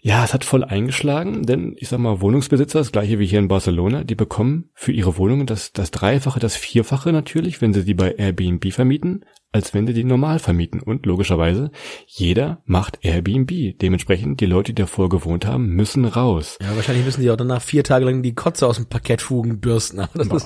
Ja, 0.01 0.23
es 0.23 0.33
hat 0.33 0.45
voll 0.45 0.63
eingeschlagen, 0.63 1.43
denn 1.43 1.75
ich 1.77 1.89
sag 1.89 1.99
mal, 1.99 2.21
Wohnungsbesitzer, 2.21 2.79
das 2.79 2.93
gleiche 2.93 3.19
wie 3.19 3.25
hier 3.25 3.39
in 3.39 3.49
Barcelona, 3.49 4.05
die 4.05 4.15
bekommen 4.15 4.69
für 4.73 4.93
ihre 4.93 5.17
Wohnungen 5.17 5.45
das, 5.45 5.73
das 5.73 5.91
Dreifache, 5.91 6.39
das 6.39 6.55
Vierfache 6.55 7.11
natürlich, 7.11 7.61
wenn 7.61 7.73
sie 7.73 7.83
die 7.83 7.95
bei 7.95 8.13
Airbnb 8.13 8.71
vermieten, 8.71 9.25
als 9.51 9.73
wenn 9.73 9.87
sie 9.87 9.93
die 9.93 10.03
normal 10.03 10.39
vermieten. 10.39 10.81
Und 10.81 11.05
logischerweise, 11.05 11.71
jeder 12.05 12.61
macht 12.65 12.99
Airbnb. 13.01 13.79
Dementsprechend, 13.79 14.41
die 14.41 14.45
Leute, 14.45 14.73
die 14.73 14.81
davor 14.81 15.09
gewohnt 15.09 15.45
haben, 15.45 15.69
müssen 15.69 16.05
raus. 16.05 16.57
Ja, 16.61 16.75
wahrscheinlich 16.75 17.05
müssen 17.05 17.21
die 17.21 17.31
auch 17.31 17.37
danach 17.37 17.61
vier 17.61 17.83
Tage 17.83 18.05
lang 18.05 18.21
die 18.21 18.35
Kotze 18.35 18.67
aus 18.67 18.75
dem 18.75 18.87
Parkettfugen 18.87 19.59
bürsten. 19.59 19.99
Aber 19.99 20.09
das 20.23 20.43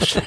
ist, 0.00 0.22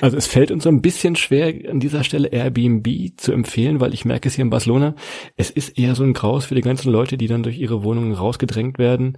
Also 0.00 0.16
es 0.16 0.26
fällt 0.26 0.50
uns 0.50 0.64
so 0.64 0.68
ein 0.68 0.82
bisschen 0.82 1.16
schwer, 1.16 1.70
an 1.70 1.80
dieser 1.80 2.04
Stelle 2.04 2.28
Airbnb 2.28 2.86
zu 3.16 3.32
empfehlen, 3.32 3.80
weil 3.80 3.94
ich 3.94 4.04
merke 4.04 4.28
es 4.28 4.34
hier 4.34 4.44
in 4.44 4.50
Barcelona, 4.50 4.94
es 5.36 5.50
ist 5.50 5.78
eher 5.78 5.94
so 5.94 6.04
ein 6.04 6.12
Graus 6.12 6.44
für 6.44 6.54
die 6.54 6.60
ganzen 6.60 6.90
Leute, 6.90 7.16
die 7.16 7.26
dann 7.26 7.42
durch 7.42 7.58
ihre 7.58 7.82
Wohnungen 7.82 8.12
rausgedrängt 8.12 8.78
werden. 8.78 9.16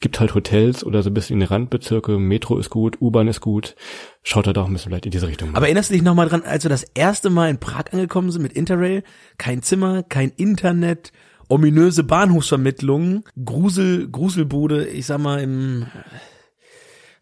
Gibt 0.00 0.20
halt 0.20 0.34
Hotels 0.34 0.84
oder 0.84 1.02
so 1.02 1.10
ein 1.10 1.14
bisschen 1.14 1.34
in 1.34 1.40
die 1.40 1.46
Randbezirke, 1.46 2.18
Metro 2.18 2.58
ist 2.58 2.68
gut, 2.68 3.00
U-Bahn 3.00 3.28
ist 3.28 3.40
gut. 3.40 3.74
Schaut 4.22 4.46
da 4.46 4.52
doch 4.52 4.66
ein 4.66 4.72
bisschen 4.72 4.90
vielleicht 4.90 5.06
in 5.06 5.12
diese 5.12 5.28
Richtung. 5.28 5.54
aber 5.54 5.66
erinnerst 5.66 5.90
du 5.90 5.94
dich 5.94 6.02
nochmal 6.02 6.28
dran, 6.28 6.42
als 6.42 6.64
wir 6.64 6.68
das 6.68 6.84
erste 6.94 7.30
Mal 7.30 7.48
in 7.48 7.58
Prag 7.58 7.92
angekommen 7.92 8.30
sind 8.30 8.42
mit 8.42 8.52
Interrail? 8.52 9.02
Kein 9.38 9.62
Zimmer, 9.62 10.02
kein 10.02 10.30
Internet, 10.30 11.12
ominöse 11.48 12.04
Bahnhofsvermittlungen, 12.04 13.24
Grusel, 13.44 14.08
Gruselbude, 14.10 14.86
ich 14.86 15.06
sag 15.06 15.18
mal 15.18 15.40
im, 15.40 15.86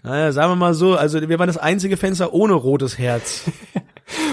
naja, 0.02 0.33
sagen 0.33 0.50
wir 0.50 0.57
mal 0.57 0.75
so, 0.75 0.97
also 0.97 1.21
wir 1.29 1.38
waren 1.38 1.47
das 1.47 1.59
einzige 1.59 1.97
Fenster 1.97 2.33
ohne 2.33 2.55
rotes 2.55 2.99
Herz. 2.99 3.45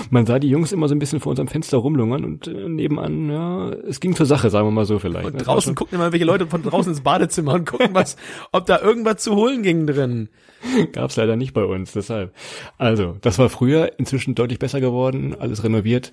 Man 0.10 0.26
sah 0.26 0.40
die 0.40 0.50
Jungs 0.50 0.72
immer 0.72 0.88
so 0.88 0.96
ein 0.96 1.00
bisschen 1.00 1.20
vor 1.20 1.30
unserem 1.32 1.48
Fenster 1.48 1.78
rumlungern 1.78 2.24
und 2.26 2.48
äh, 2.48 2.68
nebenan, 2.70 3.30
ja, 3.30 3.70
es 3.88 4.00
ging 4.00 4.16
zur 4.16 4.26
Sache, 4.26 4.50
sagen 4.50 4.68
wir 4.68 4.72
mal 4.72 4.86
so 4.86 5.00
vielleicht. 5.00 5.26
Und 5.28 5.34
war 5.36 5.42
draußen 5.56 5.70
schon- 5.70 5.76
gucken 5.76 5.96
immer 6.00 6.12
welche 6.12 6.26
Leute 6.26 6.48
von 6.48 6.64
draußen 6.64 6.92
ins 6.94 7.02
Badezimmer 7.02 7.54
und 7.54 7.66
gucken, 7.70 7.90
was, 7.94 8.18
ob 8.52 8.66
da 8.66 8.80
irgendwas 8.82 9.18
zu 9.24 9.36
holen 9.36 9.64
ging 9.64 9.86
drin. 9.88 10.30
Gab's 10.92 11.16
leider 11.16 11.36
nicht 11.36 11.54
bei 11.54 11.64
uns, 11.64 11.94
deshalb. 11.94 12.34
Also, 12.78 13.16
das 13.22 13.40
war 13.40 13.50
früher, 13.50 13.92
inzwischen 13.98 14.36
deutlich 14.36 14.60
besser 14.60 14.82
geworden, 14.82 15.36
alles 15.40 15.64
renoviert. 15.64 16.12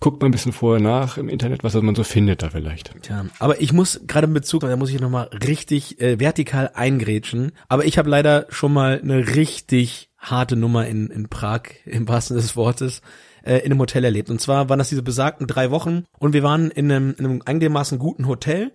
Guckt 0.00 0.20
mal 0.20 0.26
ein 0.28 0.32
bisschen 0.32 0.52
vorher 0.52 0.82
nach 0.82 1.16
im 1.16 1.28
Internet, 1.28 1.62
was 1.62 1.74
man 1.74 1.94
so 1.94 2.02
findet 2.02 2.42
da 2.42 2.50
vielleicht. 2.50 2.90
Tja, 3.02 3.26
aber 3.38 3.60
ich 3.60 3.72
muss 3.72 4.00
gerade 4.08 4.26
in 4.26 4.34
Bezug, 4.34 4.62
da 4.62 4.76
muss 4.76 4.90
ich 4.90 5.00
nochmal 5.00 5.30
richtig 5.46 6.00
äh, 6.00 6.18
vertikal 6.18 6.70
eingrätschen. 6.74 7.52
Aber 7.68 7.84
ich 7.84 7.98
habe 7.98 8.10
leider 8.10 8.46
schon 8.48 8.72
mal 8.72 8.98
eine 9.00 9.36
richtig 9.36 10.10
harte 10.22 10.56
Nummer 10.56 10.86
in, 10.86 11.08
in 11.08 11.28
Prag, 11.28 11.62
im 11.84 12.08
wahrsten 12.08 12.36
Sinne 12.36 12.46
des 12.46 12.56
Wortes, 12.56 13.02
äh, 13.44 13.58
in 13.58 13.72
einem 13.72 13.80
Hotel 13.80 14.04
erlebt. 14.04 14.30
Und 14.30 14.40
zwar 14.40 14.70
waren 14.70 14.78
das 14.78 14.88
diese 14.88 15.02
besagten 15.02 15.46
drei 15.46 15.70
Wochen 15.70 16.04
und 16.18 16.32
wir 16.32 16.42
waren 16.42 16.70
in 16.70 16.90
einem, 16.90 17.14
in 17.18 17.26
einem 17.26 17.42
einigermaßen 17.44 17.98
guten 17.98 18.26
Hotel 18.26 18.72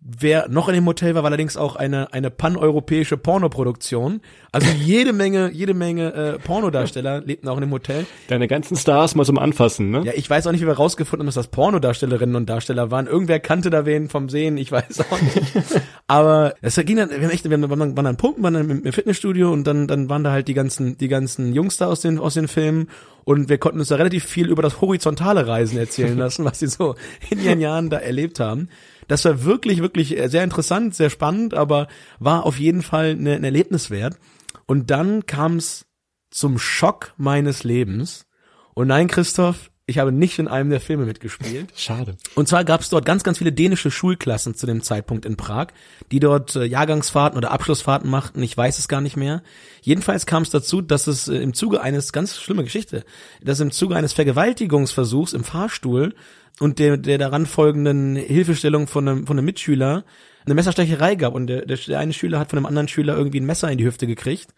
Wer 0.00 0.48
noch 0.48 0.68
in 0.68 0.76
dem 0.76 0.86
Hotel 0.86 1.16
war, 1.16 1.24
war 1.24 1.28
allerdings 1.28 1.56
auch 1.56 1.74
eine 1.74 2.12
eine 2.12 2.30
paneuropäische 2.30 3.16
Pornoproduktion. 3.16 4.20
Also 4.52 4.68
jede 4.80 5.12
Menge, 5.12 5.50
jede 5.52 5.74
Menge 5.74 6.14
äh, 6.14 6.38
Pornodarsteller 6.38 7.20
lebten 7.20 7.48
auch 7.48 7.56
in 7.56 7.62
dem 7.62 7.72
Hotel. 7.72 8.06
Deine 8.28 8.46
ganzen 8.46 8.76
Stars 8.76 9.16
mal 9.16 9.24
zum 9.24 9.38
Anfassen, 9.38 9.90
ne? 9.90 10.02
Ja, 10.04 10.12
ich 10.14 10.30
weiß 10.30 10.46
auch 10.46 10.52
nicht, 10.52 10.60
wie 10.60 10.68
wir 10.68 10.74
rausgefunden 10.74 11.22
haben, 11.22 11.26
dass 11.26 11.34
das 11.34 11.48
Pornodarstellerinnen 11.48 12.36
und 12.36 12.48
Darsteller 12.48 12.92
waren. 12.92 13.08
Irgendwer 13.08 13.40
kannte 13.40 13.70
da 13.70 13.86
wen 13.86 14.08
vom 14.08 14.28
Sehen, 14.28 14.56
ich 14.56 14.70
weiß 14.70 15.00
auch 15.00 15.20
nicht. 15.20 15.52
Aber 16.10 16.54
es 16.62 16.76
ging 16.76 16.96
dann, 16.96 17.10
wir 17.10 17.20
haben 17.20 17.30
echt, 17.30 17.48
wir 17.48 17.70
waren, 17.70 17.94
waren 17.96 18.04
dann 18.04 18.16
pumpen, 18.16 18.42
waren 18.42 18.54
dann 18.54 18.70
im 18.70 18.92
Fitnessstudio 18.92 19.52
und 19.52 19.64
dann 19.64 19.86
dann 19.86 20.08
waren 20.08 20.24
da 20.24 20.32
halt 20.32 20.48
die 20.48 20.54
ganzen 20.54 20.96
die 20.96 21.08
ganzen 21.08 21.52
Jungs 21.52 21.76
da 21.76 21.86
aus 21.86 22.00
den 22.00 22.18
aus 22.18 22.32
den 22.32 22.48
Filmen 22.48 22.88
und 23.24 23.50
wir 23.50 23.58
konnten 23.58 23.78
uns 23.78 23.88
da 23.88 23.96
relativ 23.96 24.24
viel 24.24 24.48
über 24.48 24.62
das 24.62 24.80
horizontale 24.80 25.46
Reisen 25.46 25.76
erzählen 25.76 26.16
lassen, 26.18 26.46
was 26.46 26.60
sie 26.60 26.66
so 26.66 26.94
in 27.28 27.42
ihren 27.42 27.60
Jahren 27.60 27.90
da 27.90 27.98
erlebt 27.98 28.40
haben. 28.40 28.70
Das 29.06 29.26
war 29.26 29.44
wirklich, 29.44 29.82
wirklich 29.82 30.16
sehr 30.26 30.44
interessant, 30.44 30.94
sehr 30.94 31.10
spannend, 31.10 31.52
aber 31.52 31.88
war 32.18 32.46
auf 32.46 32.58
jeden 32.58 32.80
Fall 32.80 33.10
ein 33.10 33.22
ne, 33.24 33.42
Erlebnis 33.42 33.90
wert. 33.90 34.16
Und 34.64 34.90
dann 34.90 35.26
kam 35.26 35.56
es 35.56 35.84
zum 36.30 36.58
Schock 36.58 37.12
meines 37.18 37.64
Lebens. 37.64 38.24
Und 38.72 38.88
nein, 38.88 39.08
Christoph, 39.08 39.70
ich 39.88 39.96
habe 39.96 40.12
nicht 40.12 40.38
in 40.38 40.48
einem 40.48 40.68
der 40.68 40.80
Filme 40.80 41.06
mitgespielt. 41.06 41.70
Schade. 41.76 42.18
Und 42.34 42.46
zwar 42.46 42.64
gab 42.64 42.82
es 42.82 42.90
dort 42.90 43.06
ganz, 43.06 43.24
ganz 43.24 43.38
viele 43.38 43.52
dänische 43.52 43.90
Schulklassen 43.90 44.54
zu 44.54 44.66
dem 44.66 44.82
Zeitpunkt 44.82 45.24
in 45.24 45.36
Prag, 45.36 45.68
die 46.12 46.20
dort 46.20 46.54
äh, 46.56 46.64
Jahrgangsfahrten 46.64 47.38
oder 47.38 47.50
Abschlussfahrten 47.50 48.08
machten. 48.08 48.42
Ich 48.42 48.54
weiß 48.54 48.78
es 48.78 48.88
gar 48.88 49.00
nicht 49.00 49.16
mehr. 49.16 49.42
Jedenfalls 49.80 50.26
kam 50.26 50.42
es 50.42 50.50
dazu, 50.50 50.82
dass 50.82 51.06
es 51.06 51.28
äh, 51.28 51.36
im 51.36 51.54
Zuge 51.54 51.80
eines, 51.80 52.12
ganz 52.12 52.36
schlimme 52.36 52.64
Geschichte, 52.64 53.02
dass 53.42 53.60
im 53.60 53.70
Zuge 53.70 53.96
eines 53.96 54.12
Vergewaltigungsversuchs 54.12 55.32
im 55.32 55.42
Fahrstuhl 55.42 56.14
und 56.60 56.78
der, 56.78 56.98
der 56.98 57.16
daran 57.16 57.46
folgenden 57.46 58.14
Hilfestellung 58.16 58.88
von 58.88 59.08
einem, 59.08 59.26
von 59.26 59.38
einem 59.38 59.46
Mitschüler 59.46 60.04
eine 60.44 60.54
Messerstecherei 60.54 61.14
gab 61.14 61.34
und 61.34 61.46
der, 61.46 61.64
der, 61.64 61.78
der 61.78 61.98
eine 61.98 62.12
Schüler 62.12 62.38
hat 62.38 62.50
von 62.50 62.58
einem 62.58 62.66
anderen 62.66 62.88
Schüler 62.88 63.16
irgendwie 63.16 63.40
ein 63.40 63.46
Messer 63.46 63.72
in 63.72 63.78
die 63.78 63.86
Hüfte 63.86 64.06
gekriegt 64.06 64.48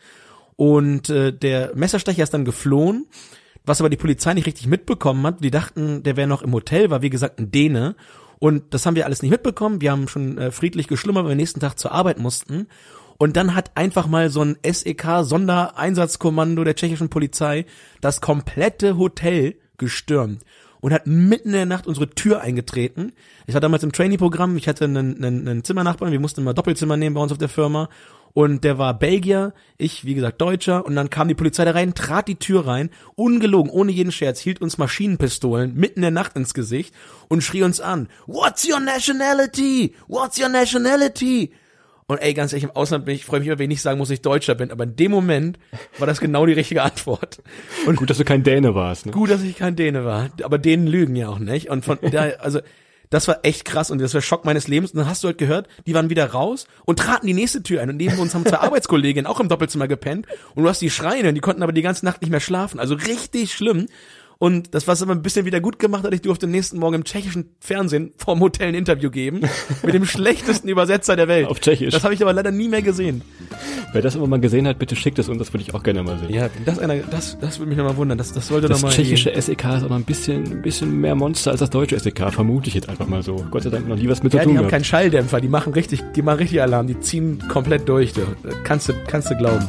und 0.56 1.08
äh, 1.08 1.32
der 1.32 1.70
Messerstecher 1.76 2.22
ist 2.22 2.34
dann 2.34 2.44
geflohen, 2.44 3.06
was 3.64 3.80
aber 3.80 3.90
die 3.90 3.96
Polizei 3.96 4.34
nicht 4.34 4.46
richtig 4.46 4.66
mitbekommen 4.66 5.26
hat. 5.26 5.42
Die 5.42 5.50
dachten, 5.50 6.02
der 6.02 6.16
wäre 6.16 6.28
noch 6.28 6.42
im 6.42 6.52
Hotel, 6.52 6.90
war 6.90 7.02
wie 7.02 7.10
gesagt 7.10 7.38
ein 7.38 7.50
Däne 7.50 7.96
und 8.40 8.74
das 8.74 8.84
haben 8.86 8.96
wir 8.96 9.04
alles 9.04 9.22
nicht 9.22 9.30
mitbekommen. 9.30 9.80
Wir 9.80 9.92
haben 9.92 10.08
schon 10.08 10.38
äh, 10.38 10.50
friedlich 10.50 10.88
geschlummert, 10.88 11.24
weil 11.24 11.32
wir 11.32 11.36
nächsten 11.36 11.60
Tag 11.60 11.78
zur 11.78 11.92
Arbeit 11.92 12.18
mussten. 12.18 12.66
Und 13.18 13.36
dann 13.36 13.54
hat 13.54 13.76
einfach 13.76 14.06
mal 14.06 14.30
so 14.30 14.42
ein 14.42 14.56
SEK-Sondereinsatzkommando 14.64 16.64
der 16.64 16.74
tschechischen 16.74 17.10
Polizei 17.10 17.66
das 18.00 18.22
komplette 18.22 18.96
Hotel 18.96 19.56
gestürmt 19.76 20.42
und 20.80 20.94
hat 20.94 21.06
mitten 21.06 21.48
in 21.48 21.54
der 21.54 21.66
Nacht 21.66 21.86
unsere 21.86 22.08
Tür 22.08 22.40
eingetreten. 22.40 23.12
Ich 23.46 23.52
war 23.52 23.60
damals 23.60 23.82
im 23.82 23.92
Trainee-Programm, 23.92 24.56
ich 24.56 24.68
hatte 24.68 24.84
einen, 24.84 25.22
einen, 25.22 25.46
einen 25.46 25.64
Zimmernachbarn, 25.64 26.12
wir 26.12 26.20
mussten 26.20 26.40
immer 26.40 26.54
Doppelzimmer 26.54 26.96
nehmen 26.96 27.14
bei 27.14 27.20
uns 27.20 27.32
auf 27.32 27.38
der 27.38 27.50
Firma 27.50 27.90
und 28.32 28.64
der 28.64 28.78
war 28.78 28.99
Belgier, 28.99 29.52
ich 29.76 30.04
wie 30.04 30.14
gesagt 30.14 30.40
Deutscher 30.40 30.84
und 30.84 30.94
dann 30.94 31.10
kam 31.10 31.28
die 31.28 31.34
Polizei 31.34 31.64
da 31.64 31.72
rein, 31.72 31.94
trat 31.94 32.28
die 32.28 32.37
Tür 32.37 32.66
rein, 32.66 32.90
ungelogen, 33.16 33.70
ohne 33.70 33.92
jeden 33.92 34.12
Scherz, 34.12 34.40
hielt 34.40 34.60
uns 34.60 34.78
Maschinenpistolen 34.78 35.75
mitten 35.75 36.00
in 36.00 36.02
der 36.02 36.10
Nacht 36.10 36.37
ins 36.37 36.54
Gesicht 36.54 36.94
und 37.28 37.42
schrie 37.42 37.62
uns 37.62 37.80
an, 37.80 38.08
What's 38.26 38.68
your 38.68 38.80
nationality? 38.80 39.94
What's 40.08 40.40
your 40.40 40.49
nationality? 40.49 41.52
Und 42.10 42.18
ey, 42.18 42.34
ganz 42.34 42.52
ehrlich, 42.52 42.64
im 42.64 42.75
Ausland 42.75 43.04
bin 43.04 43.14
ich, 43.14 43.25
freue 43.25 43.38
mich 43.38 43.46
immer, 43.46 43.60
wenn 43.60 43.66
ich 43.66 43.76
nicht 43.76 43.82
sagen 43.82 43.96
muss, 43.96 44.08
dass 44.08 44.14
ich 44.14 44.22
Deutscher 44.22 44.56
bin, 44.56 44.72
aber 44.72 44.82
in 44.82 44.96
dem 44.96 45.12
Moment 45.12 45.60
war 45.99 46.08
das 46.08 46.18
genau 46.18 46.44
die 46.44 46.54
richtige 46.54 46.82
Antwort. 46.82 47.40
Und 47.87 47.94
gut, 47.94 48.10
dass 48.10 48.18
du 48.18 48.25
kein 48.25 48.42
Däne 48.42 48.75
warst. 48.75 49.06
Ne? 49.06 49.12
Gut, 49.12 49.30
dass 49.30 49.42
ich 49.42 49.56
kein 49.56 49.76
Däne 49.76 50.04
war, 50.04 50.28
aber 50.42 50.58
Dänen 50.58 50.88
lügen 50.88 51.14
ja 51.14 51.28
auch 51.28 51.38
nicht. 51.38 51.70
Und 51.70 51.84
von 51.84 51.99
da, 52.10 52.22
also 52.40 52.58
das 53.10 53.26
war 53.26 53.40
echt 53.42 53.64
krass 53.64 53.90
und 53.90 54.00
das 54.00 54.14
war 54.14 54.20
Schock 54.20 54.44
meines 54.44 54.68
Lebens. 54.68 54.92
Und 54.92 54.98
dann 54.98 55.08
hast 55.08 55.22
du 55.24 55.28
halt 55.28 55.38
gehört, 55.38 55.68
die 55.86 55.94
waren 55.94 56.10
wieder 56.10 56.30
raus 56.30 56.66
und 56.84 57.00
traten 57.00 57.26
die 57.26 57.34
nächste 57.34 57.62
Tür 57.62 57.82
ein. 57.82 57.90
Und 57.90 57.96
neben 57.96 58.18
uns 58.18 58.34
haben 58.34 58.46
zwei 58.46 58.58
Arbeitskolleginnen 58.60 59.26
auch 59.26 59.40
im 59.40 59.48
Doppelzimmer 59.48 59.88
gepennt. 59.88 60.26
Und 60.54 60.62
du 60.62 60.68
hast 60.68 60.80
die 60.80 60.90
schreien, 60.90 61.34
die 61.34 61.40
konnten 61.40 61.62
aber 61.64 61.72
die 61.72 61.82
ganze 61.82 62.04
Nacht 62.04 62.22
nicht 62.22 62.30
mehr 62.30 62.40
schlafen. 62.40 62.78
Also 62.78 62.94
richtig 62.94 63.52
schlimm. 63.52 63.86
Und 64.42 64.75
das, 64.75 64.88
was 64.88 65.02
aber 65.02 65.12
ein 65.12 65.20
bisschen 65.20 65.44
wieder 65.44 65.61
gut 65.61 65.78
gemacht 65.78 66.02
hat, 66.02 66.14
ich 66.14 66.23
durfte 66.23 66.47
nächsten 66.47 66.78
Morgen 66.78 66.94
im 66.94 67.04
tschechischen 67.04 67.50
Fernsehen 67.61 68.12
vorm 68.16 68.40
Hotel 68.40 68.68
ein 68.68 68.75
Interview 68.75 69.11
geben 69.11 69.42
mit 69.82 69.92
dem 69.92 70.06
schlechtesten 70.06 70.66
Übersetzer 70.66 71.14
der 71.14 71.28
Welt. 71.28 71.47
Auf 71.47 71.61
Tschechisch. 71.61 71.92
Das 71.92 72.04
habe 72.04 72.14
ich 72.14 72.23
aber 72.23 72.32
leider 72.32 72.50
nie 72.50 72.66
mehr 72.66 72.80
gesehen. 72.80 73.20
Wer 73.92 74.00
das 74.00 74.14
immer 74.14 74.26
mal 74.26 74.40
gesehen 74.40 74.66
hat, 74.66 74.78
bitte 74.78 74.97
schickt 74.97 75.18
es 75.18 75.28
uns, 75.28 75.37
das 75.40 75.52
würde 75.52 75.64
ich 75.68 75.75
auch 75.75 75.82
gerne 75.82 76.02
mal 76.02 76.18
sehen. 76.18 76.30
Ja, 76.32 76.49
das 76.64 76.78
einer, 76.78 76.97
das, 76.97 77.37
das 77.38 77.59
würde 77.59 77.68
mich 77.68 77.76
nochmal 77.76 77.99
wundern. 77.99 78.16
Das, 78.16 78.32
das 78.32 78.47
sollte 78.49 78.68
Das 78.68 78.80
mal 78.80 78.88
tschechische 78.90 79.30
SEK 79.38 79.62
ist 79.76 79.82
noch 79.82 79.90
ein 79.90 80.04
bisschen, 80.04 80.42
ein 80.44 80.62
bisschen 80.62 80.99
mehr 80.99 81.14
Monster 81.14 81.50
als 81.50 81.61
das 81.61 81.68
deutsche 81.68 82.00
SEK, 82.00 82.32
vermute 82.32 82.68
ich 82.68 82.75
jetzt 82.75 82.88
einfach 82.88 83.09
mal 83.09 83.23
so. 83.23 83.44
Gott 83.50 83.64
sei 83.64 83.68
Dank 83.68 83.88
noch 83.88 83.97
nie 83.97 84.09
was 84.09 84.23
mit 84.23 84.32
Ja, 84.32 84.40
zu 84.40 84.44
die 84.49 84.54
tun 84.54 84.56
haben 84.56 84.62
gehabt. 84.62 84.70
keinen 84.70 84.85
Schalldämpfer, 84.85 85.42
die 85.42 85.49
machen 85.49 85.75
richtig, 85.75 86.00
die 86.16 86.23
machen 86.23 86.38
richtig 86.38 86.62
Alarm, 86.62 86.87
die 86.87 86.99
ziehen 86.99 87.44
komplett 87.49 87.86
durch. 87.86 88.14
Du. 88.14 88.23
Kannst 88.64 88.88
du, 88.88 88.95
kannst 89.06 89.30
du 89.30 89.36
glauben. 89.36 89.69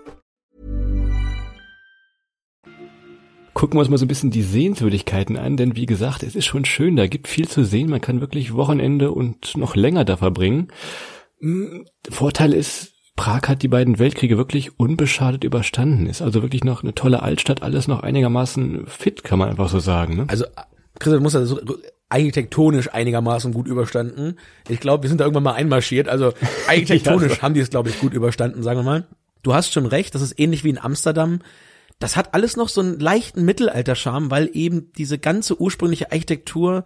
Gucken 3.61 3.77
wir 3.77 3.81
uns 3.81 3.91
mal 3.91 3.99
so 3.99 4.05
ein 4.05 4.07
bisschen 4.07 4.31
die 4.31 4.41
Sehenswürdigkeiten 4.41 5.37
an, 5.37 5.55
denn 5.55 5.75
wie 5.75 5.85
gesagt, 5.85 6.23
es 6.23 6.35
ist 6.35 6.47
schon 6.47 6.65
schön, 6.65 6.95
da 6.95 7.05
gibt 7.05 7.27
viel 7.27 7.47
zu 7.47 7.63
sehen, 7.63 7.91
man 7.91 8.01
kann 8.01 8.19
wirklich 8.19 8.55
Wochenende 8.55 9.11
und 9.11 9.55
noch 9.55 9.75
länger 9.75 10.03
da 10.03 10.17
verbringen. 10.17 10.69
Mm, 11.41 11.83
Vorteil 12.09 12.53
ist, 12.53 12.93
Prag 13.15 13.43
hat 13.43 13.61
die 13.61 13.67
beiden 13.67 13.99
Weltkriege 13.99 14.35
wirklich 14.35 14.79
unbeschadet 14.79 15.43
überstanden, 15.43 16.07
ist 16.07 16.23
also 16.23 16.41
wirklich 16.41 16.63
noch 16.63 16.81
eine 16.81 16.95
tolle 16.95 17.21
Altstadt, 17.21 17.61
alles 17.61 17.87
noch 17.87 17.99
einigermaßen 17.99 18.87
fit, 18.87 19.23
kann 19.23 19.37
man 19.37 19.49
einfach 19.49 19.69
so 19.69 19.77
sagen. 19.77 20.15
Ne? 20.15 20.25
Also, 20.27 20.45
Chris, 20.97 21.13
du 21.13 21.19
musst 21.19 21.35
also 21.35 21.61
architektonisch 22.09 22.91
einigermaßen 22.91 23.53
gut 23.53 23.67
überstanden. 23.67 24.39
Ich 24.69 24.79
glaube, 24.79 25.03
wir 25.03 25.09
sind 25.09 25.19
da 25.19 25.25
irgendwann 25.25 25.43
mal 25.43 25.53
einmarschiert. 25.53 26.09
Also 26.09 26.33
architektonisch 26.67 27.43
haben 27.43 27.53
die 27.53 27.59
es, 27.59 27.69
glaube 27.69 27.89
ich, 27.89 27.99
gut 27.99 28.15
überstanden, 28.15 28.63
sagen 28.63 28.79
wir 28.79 28.83
mal. 28.83 29.07
Du 29.43 29.53
hast 29.53 29.71
schon 29.71 29.85
recht, 29.85 30.15
das 30.15 30.23
ist 30.23 30.39
ähnlich 30.39 30.63
wie 30.63 30.71
in 30.71 30.79
Amsterdam. 30.79 31.41
Das 32.01 32.17
hat 32.17 32.33
alles 32.33 32.57
noch 32.57 32.67
so 32.67 32.81
einen 32.81 32.99
leichten 32.99 33.43
Mittelalterscharme, 33.45 34.31
weil 34.31 34.49
eben 34.53 34.91
diese 34.97 35.19
ganze 35.19 35.61
ursprüngliche 35.61 36.11
Architektur 36.11 36.83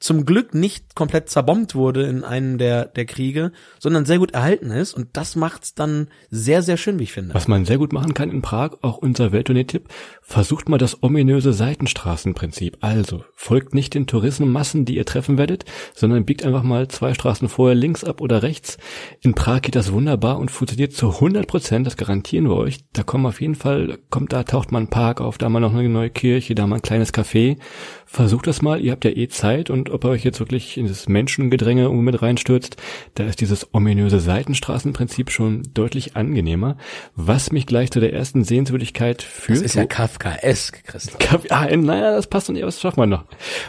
zum 0.00 0.24
Glück 0.24 0.54
nicht 0.54 0.94
komplett 0.94 1.28
zerbombt 1.28 1.74
wurde 1.74 2.06
in 2.06 2.24
einem 2.24 2.58
der, 2.58 2.86
der 2.86 3.06
Kriege, 3.06 3.52
sondern 3.78 4.04
sehr 4.04 4.18
gut 4.18 4.32
erhalten 4.32 4.70
ist. 4.70 4.94
Und 4.94 5.08
das 5.14 5.36
macht's 5.36 5.74
dann 5.74 6.08
sehr, 6.30 6.62
sehr 6.62 6.76
schön, 6.76 6.98
wie 6.98 7.04
ich 7.04 7.12
finde. 7.12 7.34
Was 7.34 7.48
man 7.48 7.64
sehr 7.64 7.78
gut 7.78 7.92
machen 7.92 8.14
kann 8.14 8.30
in 8.30 8.42
Prag, 8.42 8.78
auch 8.82 8.98
unser 8.98 9.32
Welttournee-Tipp, 9.32 9.88
versucht 10.22 10.68
mal 10.68 10.78
das 10.78 11.02
ominöse 11.02 11.52
Seitenstraßenprinzip. 11.52 12.78
Also, 12.80 13.24
folgt 13.34 13.74
nicht 13.74 13.94
den 13.94 14.06
Touristenmassen, 14.06 14.84
die 14.84 14.96
ihr 14.96 15.04
treffen 15.04 15.38
werdet, 15.38 15.64
sondern 15.94 16.24
biegt 16.24 16.44
einfach 16.44 16.62
mal 16.62 16.88
zwei 16.88 17.14
Straßen 17.14 17.48
vorher 17.48 17.74
links 17.74 18.04
ab 18.04 18.20
oder 18.20 18.42
rechts. 18.42 18.78
In 19.20 19.34
Prag 19.34 19.62
geht 19.62 19.74
das 19.74 19.92
wunderbar 19.92 20.38
und 20.38 20.50
funktioniert 20.50 20.92
zu 20.92 21.10
100 21.10 21.46
Prozent, 21.46 21.86
das 21.86 21.96
garantieren 21.96 22.48
wir 22.48 22.56
euch. 22.56 22.78
Da 22.92 23.02
kommen 23.02 23.26
auf 23.26 23.40
jeden 23.40 23.54
Fall, 23.54 23.98
kommt 24.10 24.32
da, 24.32 24.44
taucht 24.44 24.72
mal 24.72 24.80
ein 24.80 24.90
Park 24.90 25.20
auf, 25.20 25.38
da 25.38 25.48
mal 25.48 25.60
noch 25.60 25.74
eine 25.74 25.88
neue 25.88 26.10
Kirche, 26.10 26.54
da 26.54 26.66
mal 26.66 26.76
ein 26.76 26.82
kleines 26.82 27.12
Café. 27.12 27.58
Versucht 28.06 28.46
das 28.46 28.62
mal, 28.62 28.80
ihr 28.80 28.92
habt 28.92 29.04
ja 29.04 29.10
eh 29.10 29.28
Zeit 29.28 29.70
und 29.70 29.87
ob 29.90 30.04
ihr 30.04 30.10
euch 30.10 30.24
jetzt 30.24 30.40
wirklich 30.40 30.76
in 30.78 30.86
das 30.86 31.08
Menschengedränge 31.08 31.88
mit 31.90 32.20
reinstürzt, 32.22 32.76
da 33.14 33.24
ist 33.24 33.40
dieses 33.40 33.74
ominöse 33.74 34.20
Seitenstraßenprinzip 34.20 35.30
schon 35.30 35.62
deutlich 35.74 36.16
angenehmer. 36.16 36.76
Was 37.14 37.52
mich 37.52 37.66
gleich 37.66 37.90
zu 37.90 38.00
der 38.00 38.12
ersten 38.12 38.44
Sehenswürdigkeit 38.44 39.22
führt. 39.22 39.58
das 39.58 39.64
ist 39.64 39.74
ja 39.74 39.86
Kafkaesk, 39.86 40.84
Christoph. 40.84 41.18
Kap- 41.18 41.46
Ah, 41.50 41.66
naja, 41.76 42.12
das 42.12 42.26
passt 42.26 42.48
doch 42.48 42.52
nicht, 42.52 42.62
aber 42.62 42.68
das 42.68 42.80
schaffen 42.80 43.00
wir 43.00 43.06
noch. 43.06 43.24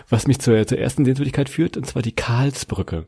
Was 0.10 0.28
mich 0.28 0.40
zur, 0.40 0.66
zur 0.68 0.78
ersten 0.80 1.06
Sehenswürdigkeit 1.06 1.50
führt, 1.50 1.78
und 1.78 1.86
zwar 1.86 2.02
die 2.02 2.12
Karlsbrücke. 2.14 3.06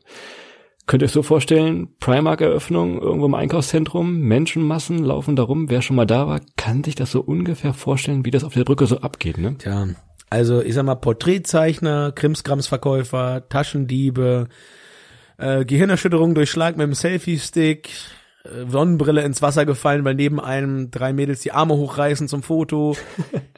Könnt 0.86 1.02
ihr 1.02 1.06
euch 1.06 1.12
so 1.12 1.22
vorstellen, 1.22 1.94
Primark-Eröffnung 2.00 3.00
irgendwo 3.00 3.26
im 3.26 3.34
Einkaufszentrum, 3.34 4.18
Menschenmassen 4.20 4.98
laufen 5.04 5.36
da 5.36 5.44
rum. 5.44 5.70
Wer 5.70 5.80
schon 5.80 5.94
mal 5.94 6.06
da 6.06 6.26
war, 6.26 6.40
kann 6.56 6.82
sich 6.82 6.96
das 6.96 7.12
so 7.12 7.20
ungefähr 7.20 7.72
vorstellen, 7.72 8.24
wie 8.24 8.32
das 8.32 8.42
auf 8.42 8.54
der 8.54 8.64
Brücke 8.64 8.86
so 8.86 8.98
abgeht, 8.98 9.38
ne? 9.38 9.56
Tja, 9.58 9.86
also 10.32 10.62
ich 10.62 10.72
sag 10.72 10.84
mal 10.84 10.94
Porträtzeichner, 10.94 12.10
Krimskramsverkäufer, 12.10 13.50
Taschendiebe, 13.50 14.48
äh, 15.36 15.66
Gehirnerschütterung 15.66 16.34
durch 16.34 16.50
Schlag 16.50 16.78
mit 16.78 16.86
dem 16.86 16.94
Selfie-Stick, 16.94 17.90
äh, 18.44 18.48
Sonnenbrille 18.66 19.20
ins 19.24 19.42
Wasser 19.42 19.66
gefallen, 19.66 20.06
weil 20.06 20.14
neben 20.14 20.40
einem 20.40 20.90
drei 20.90 21.12
Mädels 21.12 21.40
die 21.40 21.52
Arme 21.52 21.74
hochreißen 21.74 22.28
zum 22.28 22.42
Foto. 22.42 22.96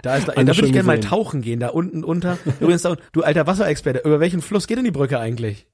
Da 0.03 0.17
ist 0.17 0.27
da, 0.29 0.33
da 0.33 0.41
würde 0.41 0.67
ich 0.67 0.73
gerne 0.73 0.89
mal 0.89 0.99
tauchen 0.99 1.43
gehen, 1.43 1.61
da 1.61 1.69
unten 1.69 2.03
unter. 2.03 2.39
Übrigens, 2.59 2.83
da, 2.83 2.97
du 3.13 3.23
alter 3.23 3.47
Wasserexperte, 3.47 4.01
über 4.01 4.19
welchen 4.19 4.43
Fluss 4.43 4.67
geht 4.67 4.77
denn 4.77 4.85
die 4.85 4.91
Brücke 4.91 5.21
eigentlich? 5.21 5.69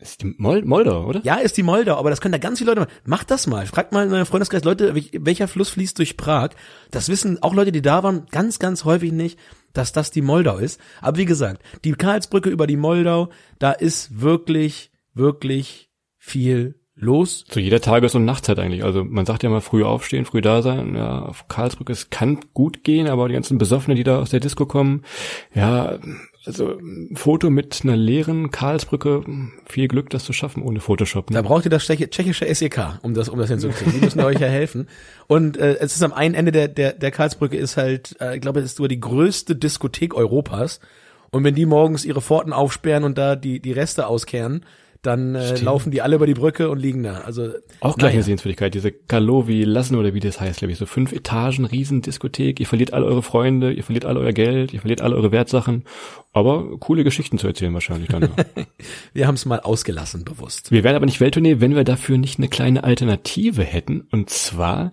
Ist 0.00 0.22
die 0.22 0.34
Mol 0.38 0.62
Moldau, 0.64 1.04
oder? 1.06 1.20
Ja, 1.24 1.36
ist 1.36 1.56
die 1.58 1.62
Moldau, 1.62 1.96
aber 1.96 2.08
das 2.10 2.20
können 2.22 2.32
da 2.32 2.38
ganz 2.38 2.58
viele 2.58 2.70
Leute 2.70 2.80
machen. 2.80 2.92
Macht 3.04 3.30
das 3.30 3.46
mal. 3.46 3.66
Fragt 3.66 3.92
mal 3.92 4.06
in 4.06 4.12
eurem 4.12 4.24
Freundeskreis 4.26 4.64
Leute, 4.64 4.94
welch- 4.94 5.10
welcher 5.12 5.46
Fluss 5.46 5.68
fließt 5.70 5.98
durch 5.98 6.16
Prag. 6.16 6.50
Das 6.90 7.08
wissen 7.10 7.42
auch 7.42 7.54
Leute, 7.54 7.70
die 7.72 7.82
da 7.82 8.02
waren, 8.02 8.24
ganz, 8.30 8.58
ganz 8.58 8.84
häufig 8.86 9.12
nicht, 9.12 9.38
dass 9.74 9.92
das 9.92 10.10
die 10.10 10.22
Moldau 10.22 10.56
ist. 10.56 10.80
Aber 11.02 11.18
wie 11.18 11.26
gesagt, 11.26 11.62
die 11.84 11.92
Karlsbrücke 11.92 12.48
über 12.48 12.66
die 12.66 12.76
Moldau, 12.78 13.28
da 13.58 13.72
ist 13.72 14.20
wirklich, 14.20 14.90
wirklich 15.14 15.90
viel 16.16 16.76
los. 16.94 17.44
Zu 17.48 17.60
jeder 17.60 17.80
Tages- 17.80 18.14
und 18.14 18.24
Nachtzeit 18.24 18.58
eigentlich. 18.58 18.84
Also 18.84 19.04
man 19.04 19.26
sagt 19.26 19.42
ja 19.42 19.50
mal 19.50 19.60
früh 19.60 19.84
aufstehen, 19.84 20.24
früh 20.24 20.40
da 20.40 20.62
sein. 20.62 20.96
Ja, 20.96 21.22
auf 21.22 21.46
Karlsbrücke, 21.48 21.92
es 21.92 22.10
kann 22.10 22.40
gut 22.54 22.84
gehen, 22.84 23.06
aber 23.06 23.28
die 23.28 23.34
ganzen 23.34 23.58
Besoffenen, 23.58 23.96
die 23.96 24.04
da 24.04 24.18
aus 24.18 24.30
der 24.30 24.40
Disco 24.40 24.66
kommen, 24.66 25.02
ja, 25.54 25.98
also 26.46 26.78
ein 26.78 27.16
Foto 27.16 27.50
mit 27.50 27.80
einer 27.82 27.96
leeren 27.96 28.50
Karlsbrücke, 28.50 29.24
viel 29.66 29.88
Glück, 29.88 30.08
das 30.10 30.24
zu 30.24 30.32
schaffen 30.32 30.62
ohne 30.62 30.80
Photoshop. 30.80 31.30
Ne? 31.30 31.34
Da 31.34 31.42
braucht 31.42 31.64
ihr 31.66 31.70
das 31.70 31.84
tschechi- 31.88 32.08
tschechische 32.08 32.52
SEK, 32.54 32.98
um 33.02 33.12
das, 33.14 33.28
um 33.28 33.38
das 33.38 33.50
hinzukriegen. 33.50 33.92
Die 33.94 34.00
müssen 34.00 34.20
euch 34.24 34.40
ja 34.40 34.48
helfen. 34.48 34.88
Und 35.26 35.58
äh, 35.58 35.76
es 35.80 35.94
ist 35.94 36.02
am 36.02 36.12
einen 36.12 36.34
Ende 36.34 36.50
der, 36.52 36.68
der, 36.68 36.92
der 36.94 37.10
Karlsbrücke 37.10 37.56
ist 37.56 37.76
halt, 37.76 38.16
äh, 38.20 38.36
ich 38.36 38.40
glaube, 38.40 38.60
es 38.60 38.66
ist 38.66 38.76
sogar 38.76 38.88
die 38.88 39.00
größte 39.00 39.54
Diskothek 39.54 40.14
Europas. 40.14 40.80
Und 41.30 41.44
wenn 41.44 41.54
die 41.54 41.66
morgens 41.66 42.04
ihre 42.04 42.20
Pforten 42.22 42.52
aufsperren 42.52 43.04
und 43.04 43.18
da 43.18 43.36
die, 43.36 43.60
die 43.60 43.72
Reste 43.72 44.06
auskehren, 44.06 44.64
dann 45.02 45.34
äh, 45.34 45.58
laufen 45.60 45.90
die 45.90 46.02
alle 46.02 46.16
über 46.16 46.26
die 46.26 46.34
Brücke 46.34 46.68
und 46.68 46.78
liegen 46.78 47.02
da. 47.02 47.20
Also 47.20 47.48
Auch 47.80 47.96
gleich 47.96 48.10
naja. 48.10 48.14
eine 48.16 48.22
Sehenswürdigkeit, 48.22 48.74
diese 48.74 48.92
Kalovi 48.92 49.64
Lassen 49.64 49.96
oder 49.96 50.12
wie 50.12 50.20
das 50.20 50.40
heißt, 50.40 50.58
glaube 50.58 50.72
ich, 50.72 50.78
so 50.78 50.86
fünf 50.86 51.12
Etagen, 51.12 51.64
Riesendiskothek, 51.64 52.60
ihr 52.60 52.66
verliert 52.66 52.92
all 52.92 53.04
eure 53.04 53.22
Freunde, 53.22 53.72
ihr 53.72 53.82
verliert 53.82 54.04
all 54.04 54.18
euer 54.18 54.32
Geld, 54.32 54.74
ihr 54.74 54.80
verliert 54.80 55.00
all 55.00 55.14
eure 55.14 55.32
Wertsachen, 55.32 55.84
aber 56.32 56.78
coole 56.78 57.02
Geschichten 57.02 57.38
zu 57.38 57.46
erzählen 57.46 57.72
wahrscheinlich 57.72 58.08
dann. 58.08 58.28
Wir 59.14 59.26
haben 59.26 59.34
es 59.34 59.46
mal 59.46 59.60
ausgelassen, 59.60 60.24
bewusst. 60.24 60.70
wir 60.70 60.84
wären 60.84 60.96
aber 60.96 61.06
nicht 61.06 61.20
Welttournee, 61.20 61.60
wenn 61.60 61.74
wir 61.74 61.84
dafür 61.84 62.18
nicht 62.18 62.38
eine 62.38 62.48
kleine 62.48 62.84
Alternative 62.84 63.62
hätten, 63.62 64.02
und 64.10 64.30
zwar 64.30 64.92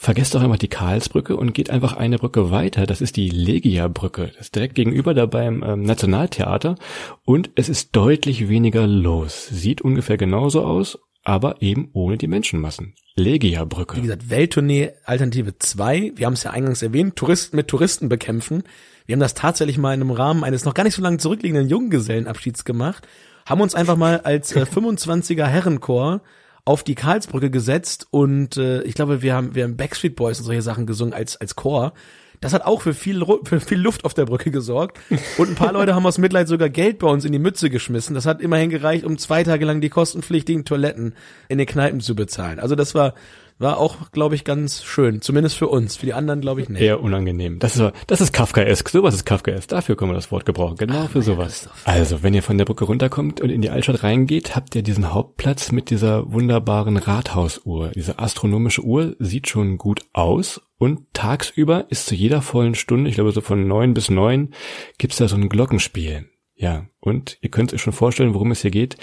vergesst 0.00 0.36
doch 0.36 0.42
einfach 0.42 0.58
die 0.58 0.68
Karlsbrücke 0.68 1.36
und 1.36 1.54
geht 1.54 1.70
einfach 1.70 1.96
eine 1.96 2.18
Brücke 2.18 2.52
weiter. 2.52 2.86
Das 2.86 3.00
ist 3.00 3.16
die 3.16 3.30
Legia-Brücke. 3.30 4.28
Das 4.28 4.46
ist 4.46 4.54
direkt 4.54 4.76
gegenüber 4.76 5.12
da 5.12 5.26
beim 5.26 5.64
ähm, 5.66 5.82
Nationaltheater. 5.82 6.76
Und 7.24 7.50
es 7.56 7.68
ist 7.68 7.96
deutlich 7.96 8.48
weniger 8.48 8.86
los. 8.86 9.48
Sieht 9.48 9.82
ungefähr 9.82 10.16
genauso 10.16 10.64
aus, 10.64 11.00
aber 11.24 11.60
eben 11.62 11.90
ohne 11.94 12.16
die 12.16 12.28
Menschenmassen. 12.28 12.94
Legia-Brücke. 13.16 13.96
Wie 13.96 14.02
gesagt, 14.02 14.30
Welttournee 14.30 14.92
Alternative 15.04 15.58
2. 15.58 16.12
Wir 16.14 16.26
haben 16.26 16.34
es 16.34 16.44
ja 16.44 16.52
eingangs 16.52 16.80
erwähnt, 16.80 17.16
Touristen 17.16 17.56
mit 17.56 17.66
Touristen 17.66 18.08
bekämpfen. 18.08 18.62
Wir 19.06 19.14
haben 19.14 19.20
das 19.20 19.34
tatsächlich 19.34 19.78
mal 19.78 19.94
in 19.94 20.00
einem 20.00 20.12
Rahmen 20.12 20.44
eines 20.44 20.64
noch 20.64 20.74
gar 20.74 20.84
nicht 20.84 20.94
so 20.94 21.02
lange 21.02 21.18
zurückliegenden 21.18 21.68
Junggesellenabschieds 21.68 22.64
gemacht. 22.64 23.08
Haben 23.46 23.62
uns 23.62 23.74
einfach 23.74 23.96
mal 23.96 24.20
als 24.20 24.54
äh, 24.54 24.60
25er 24.72 25.46
Herrenchor 25.46 26.20
auf 26.68 26.82
die 26.84 26.94
Karlsbrücke 26.94 27.50
gesetzt 27.50 28.08
und 28.10 28.58
äh, 28.58 28.82
ich 28.82 28.92
glaube, 28.92 29.22
wir 29.22 29.32
haben 29.32 29.54
wir 29.54 29.64
haben 29.64 29.78
Backstreet 29.78 30.14
Boys 30.16 30.38
und 30.38 30.44
solche 30.44 30.60
Sachen 30.60 30.84
gesungen 30.84 31.14
als 31.14 31.40
als 31.40 31.56
Chor. 31.56 31.94
Das 32.42 32.52
hat 32.52 32.66
auch 32.66 32.82
für 32.82 32.92
viel 32.92 33.24
für 33.44 33.58
viel 33.58 33.78
Luft 33.78 34.04
auf 34.04 34.12
der 34.12 34.26
Brücke 34.26 34.50
gesorgt 34.50 35.00
und 35.38 35.48
ein 35.48 35.54
paar 35.54 35.72
Leute 35.72 35.94
haben 35.94 36.04
aus 36.04 36.18
Mitleid 36.18 36.46
sogar 36.46 36.68
Geld 36.68 36.98
bei 36.98 37.08
uns 37.08 37.24
in 37.24 37.32
die 37.32 37.38
Mütze 37.38 37.70
geschmissen. 37.70 38.14
Das 38.14 38.26
hat 38.26 38.42
immerhin 38.42 38.68
gereicht, 38.68 39.04
um 39.04 39.16
zwei 39.16 39.44
Tage 39.44 39.64
lang 39.64 39.80
die 39.80 39.88
kostenpflichtigen 39.88 40.66
Toiletten 40.66 41.14
in 41.48 41.56
den 41.56 41.66
Kneipen 41.66 42.00
zu 42.00 42.14
bezahlen. 42.14 42.60
Also 42.60 42.74
das 42.74 42.94
war 42.94 43.14
war 43.58 43.78
auch, 43.78 44.10
glaube 44.12 44.34
ich, 44.34 44.44
ganz 44.44 44.84
schön. 44.84 45.20
Zumindest 45.20 45.56
für 45.56 45.68
uns. 45.68 45.96
Für 45.96 46.06
die 46.06 46.14
anderen, 46.14 46.40
glaube 46.40 46.60
ich, 46.60 46.68
nicht. 46.68 46.80
Eher 46.80 47.02
unangenehm. 47.02 47.58
Das 47.58 47.76
ist, 47.76 47.92
das 48.06 48.20
ist 48.20 48.32
Kafkaesk. 48.32 48.88
Sowas 48.88 49.14
ist 49.14 49.24
Kafkaesk. 49.24 49.68
Dafür 49.68 49.96
können 49.96 50.10
wir 50.10 50.16
das 50.16 50.30
Wort 50.30 50.46
gebrauchen. 50.46 50.76
Genau 50.76 51.06
für 51.06 51.22
sowas. 51.22 51.68
Also, 51.84 52.22
wenn 52.22 52.34
ihr 52.34 52.42
von 52.42 52.58
der 52.58 52.64
Brücke 52.64 52.84
runterkommt 52.84 53.40
und 53.40 53.50
in 53.50 53.62
die 53.62 53.70
Altstadt 53.70 54.02
reingeht, 54.02 54.54
habt 54.54 54.74
ihr 54.74 54.82
diesen 54.82 55.12
Hauptplatz 55.12 55.72
mit 55.72 55.90
dieser 55.90 56.32
wunderbaren 56.32 56.96
Rathausuhr. 56.96 57.90
Diese 57.94 58.18
astronomische 58.18 58.82
Uhr 58.82 59.16
sieht 59.18 59.48
schon 59.48 59.78
gut 59.78 60.02
aus. 60.12 60.60
Und 60.78 61.12
tagsüber 61.12 61.86
ist 61.90 62.06
zu 62.06 62.14
jeder 62.14 62.40
vollen 62.40 62.76
Stunde, 62.76 63.10
ich 63.10 63.16
glaube 63.16 63.32
so 63.32 63.40
von 63.40 63.66
neun 63.66 63.94
bis 63.94 64.10
neun, 64.10 64.54
gibt's 64.96 65.16
da 65.16 65.26
so 65.26 65.34
ein 65.34 65.48
Glockenspiel. 65.48 66.28
Ja, 66.54 66.86
und 67.00 67.38
ihr 67.40 67.50
könnt 67.50 67.72
euch 67.72 67.82
schon 67.82 67.92
vorstellen, 67.92 68.34
worum 68.34 68.52
es 68.52 68.62
hier 68.62 68.70
geht. 68.70 68.96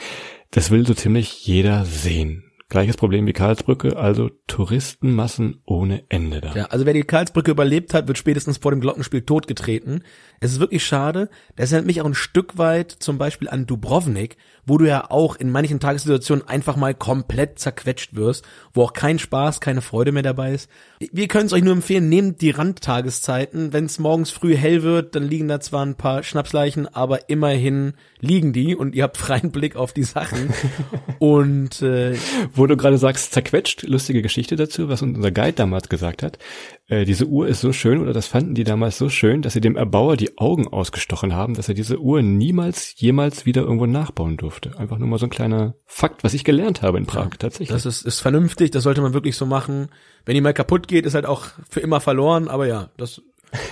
Das 0.51 0.71
will 0.71 0.85
so 0.85 0.93
ziemlich 0.93 1.45
jeder 1.45 1.85
sehen. 1.85 2.43
Gleiches 2.67 2.97
Problem 2.97 3.27
wie 3.27 3.33
Karlsbrücke, 3.33 3.95
also 3.95 4.31
Touristenmassen 4.47 5.61
ohne 5.65 6.03
Ende 6.09 6.41
da. 6.41 6.55
Ja, 6.55 6.65
also 6.65 6.87
wer 6.87 6.93
die 6.93 7.03
Karlsbrücke 7.03 7.51
überlebt 7.51 7.93
hat, 7.93 8.07
wird 8.07 8.17
spätestens 8.17 8.57
vor 8.57 8.71
dem 8.71 8.81
Glockenspiel 8.81 9.21
totgetreten. 9.21 10.03
Es 10.39 10.51
ist 10.51 10.59
wirklich 10.59 10.83
schade. 10.83 11.29
Das 11.55 11.71
erinnert 11.71 11.85
mich 11.85 12.01
auch 12.01 12.07
ein 12.07 12.15
Stück 12.15 12.57
weit 12.57 12.91
zum 12.91 13.19
Beispiel 13.19 13.49
an 13.49 13.67
Dubrovnik, 13.67 14.37
wo 14.65 14.77
du 14.77 14.85
ja 14.87 15.09
auch 15.09 15.35
in 15.35 15.51
manchen 15.51 15.79
Tagessituationen 15.79 16.47
einfach 16.47 16.75
mal 16.75 16.93
komplett 16.93 17.59
zerquetscht 17.59 18.15
wirst, 18.15 18.45
wo 18.73 18.83
auch 18.83 18.93
kein 18.93 19.19
Spaß, 19.19 19.61
keine 19.61 19.81
Freude 19.81 20.11
mehr 20.11 20.23
dabei 20.23 20.53
ist. 20.53 20.69
Wir 21.11 21.27
können 21.27 21.45
es 21.45 21.53
euch 21.53 21.63
nur 21.63 21.73
empfehlen, 21.73 22.09
nehmt 22.09 22.41
die 22.41 22.51
Randtageszeiten. 22.51 23.73
Wenn 23.73 23.85
es 23.85 23.99
morgens 23.99 24.31
früh 24.31 24.55
hell 24.55 24.83
wird, 24.83 25.15
dann 25.15 25.23
liegen 25.23 25.47
da 25.47 25.59
zwar 25.59 25.85
ein 25.85 25.95
paar 25.95 26.23
Schnapsleichen, 26.23 26.87
aber 26.87 27.29
immerhin 27.29 27.93
liegen 28.19 28.53
die 28.53 28.75
und 28.75 28.95
ihr 28.95 29.03
habt 29.03 29.17
freien 29.17 29.51
Blick 29.51 29.75
auf 29.75 29.93
die 29.93 30.03
Sachen. 30.03 30.53
und 31.19 31.81
äh, 31.81 32.15
Wo 32.53 32.65
du 32.65 32.77
gerade 32.77 32.97
sagst, 32.97 33.33
zerquetscht, 33.33 33.83
lustige 33.83 34.21
Geschichte 34.21 34.55
dazu, 34.55 34.89
was 34.89 35.01
unser 35.01 35.31
Guide 35.31 35.53
damals 35.53 35.89
gesagt 35.89 36.23
hat. 36.23 36.39
Äh, 36.87 37.05
diese 37.05 37.25
Uhr 37.25 37.47
ist 37.47 37.61
so 37.61 37.73
schön, 37.73 37.99
oder 37.99 38.13
das 38.13 38.27
fanden 38.27 38.53
die 38.53 38.63
damals 38.63 38.97
so 38.97 39.09
schön, 39.09 39.41
dass 39.41 39.53
sie 39.53 39.61
dem 39.61 39.75
Erbauer 39.75 40.17
die 40.17 40.37
Augen 40.37 40.67
ausgestochen 40.67 41.33
haben, 41.33 41.55
dass 41.55 41.67
er 41.67 41.73
diese 41.73 41.99
Uhr 41.99 42.21
niemals, 42.21 42.93
jemals 42.97 43.45
wieder 43.47 43.63
irgendwo 43.63 43.87
nachbauen 43.87 44.37
durfte. 44.37 44.77
Einfach 44.77 44.99
nur 44.99 45.07
mal 45.07 45.17
so 45.17 45.25
ein 45.25 45.31
kleiner 45.31 45.75
Fakt, 45.85 46.23
was 46.23 46.35
ich 46.35 46.43
gelernt 46.43 46.83
habe 46.83 46.99
in 46.99 47.07
Prag, 47.07 47.37
tatsächlich. 47.39 47.69
Das 47.69 47.87
ist, 47.87 48.03
ist 48.03 48.19
vernünftig, 48.19 48.69
das 48.69 48.83
sollte 48.83 49.01
man 49.01 49.13
wirklich 49.13 49.35
so 49.35 49.47
machen. 49.47 49.89
Wenn 50.25 50.35
die 50.35 50.41
mal 50.41 50.53
kaputt 50.53 50.87
geht, 50.87 51.05
ist 51.07 51.15
halt 51.15 51.25
auch 51.25 51.47
für 51.67 51.79
immer 51.79 52.01
verloren, 52.01 52.47
aber 52.47 52.67
ja, 52.67 52.91
das 52.97 53.21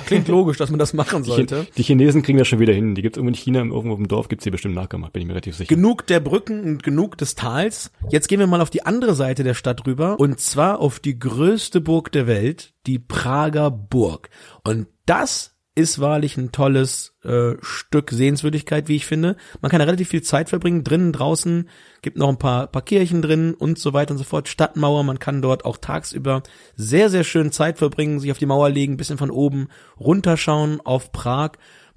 klingt 0.06 0.28
logisch, 0.28 0.58
dass 0.58 0.69
man 0.69 0.80
das 0.80 0.93
machen 0.93 1.24
sollte. 1.24 1.67
Die 1.78 1.84
Chinesen 1.84 2.22
kriegen 2.24 2.38
das 2.38 2.48
schon 2.48 2.60
wieder 2.60 2.74
hin. 2.74 2.96
Die 2.96 3.02
gibt's 3.02 3.17
irgendwo 3.17 3.30
in 3.30 3.36
China, 3.36 3.60
irgendwo 3.60 3.96
im 3.96 4.08
Dorf 4.08 4.28
gibt's 4.28 4.43
die 4.43 4.52
bestimmt 4.52 4.76
nachgemacht, 4.76 5.13
bin 5.13 5.22
ich 5.22 5.28
mir 5.28 5.34
relativ 5.34 5.56
sicher. 5.56 5.74
Genug 5.74 6.08
der 6.08 6.19
Brücken 6.19 6.63
und 6.63 6.84
genug 6.84 7.17
des 7.17 7.36
Tals. 7.36 7.91
Jetzt 8.10 8.28
gehen 8.28 8.39
wir 8.39 8.48
mal 8.48 8.62
auf 8.62 8.69
die 8.69 8.86
andere 8.86 9.13
Seite 9.13 9.43
der 9.43 9.54
Stadt 9.54 9.86
rüber 9.86 10.19
und 10.19 10.39
zwar 10.39 10.80
auf 10.80 11.00
die 11.00 11.17
größte 11.17 11.82
Burg 11.82 12.12
der 12.12 12.28
Welt, 12.28 12.74
die 12.86 13.00
Prager 13.00 13.72
Burg. 13.72 14.30
Und 14.63 14.88
das 15.06 15.53
ist 15.76 16.00
wahrlich 16.00 16.38
ein 16.38 16.52
tolles 16.52 17.14
äh, 17.24 17.54
Stück 17.62 18.12
Sehenswürdigkeit, 18.12 18.88
wie 18.88 18.96
ich 18.96 19.06
finde. 19.06 19.36
Man 19.62 19.72
kann 19.72 19.80
da 19.80 19.86
relativ 19.86 20.10
viel 20.10 20.22
Zeit 20.22 20.50
verbringen, 20.50 20.84
drinnen, 20.84 21.14
draußen, 21.14 21.68
gibt 22.02 22.18
noch 22.18 22.30
ein 22.30 22.38
paar, 22.38 22.68
paar 22.68 22.84
Kirchen 22.84 23.22
drin 23.22 23.54
und 23.54 23.80
so 23.80 23.94
weiter 23.94 24.12
und 24.12 24.20
so 24.20 24.24
fort. 24.24 24.48
Stadtmauer, 24.48 25.04
man 25.04 25.20
kann 25.20 25.42
dort 25.42 25.66
auch 25.66 25.78
tagsüber 25.78 26.44
sehr, 26.76 27.10
sehr 27.10 27.24
schön 27.24 27.52
Zeit 27.52 27.80
verbringen, 27.80 28.20
sich 28.20 28.32
auf 28.32 28.38
die 28.38 28.46
Mauer 28.46 28.70
legen, 28.70 28.98
bisschen 28.98 29.18
von 29.18 29.32
oben 29.32 29.68
runterschauen 30.00 30.80
auf 30.82 31.12
Prag 31.12 31.54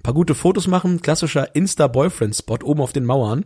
paar 0.07 0.13
gute 0.13 0.35
Fotos 0.35 0.67
machen, 0.67 1.01
klassischer 1.01 1.53
Insta-Boyfriend-Spot 1.53 2.59
oben 2.63 2.79
auf 2.79 2.93
den 2.93 3.03
Mauern. 3.03 3.43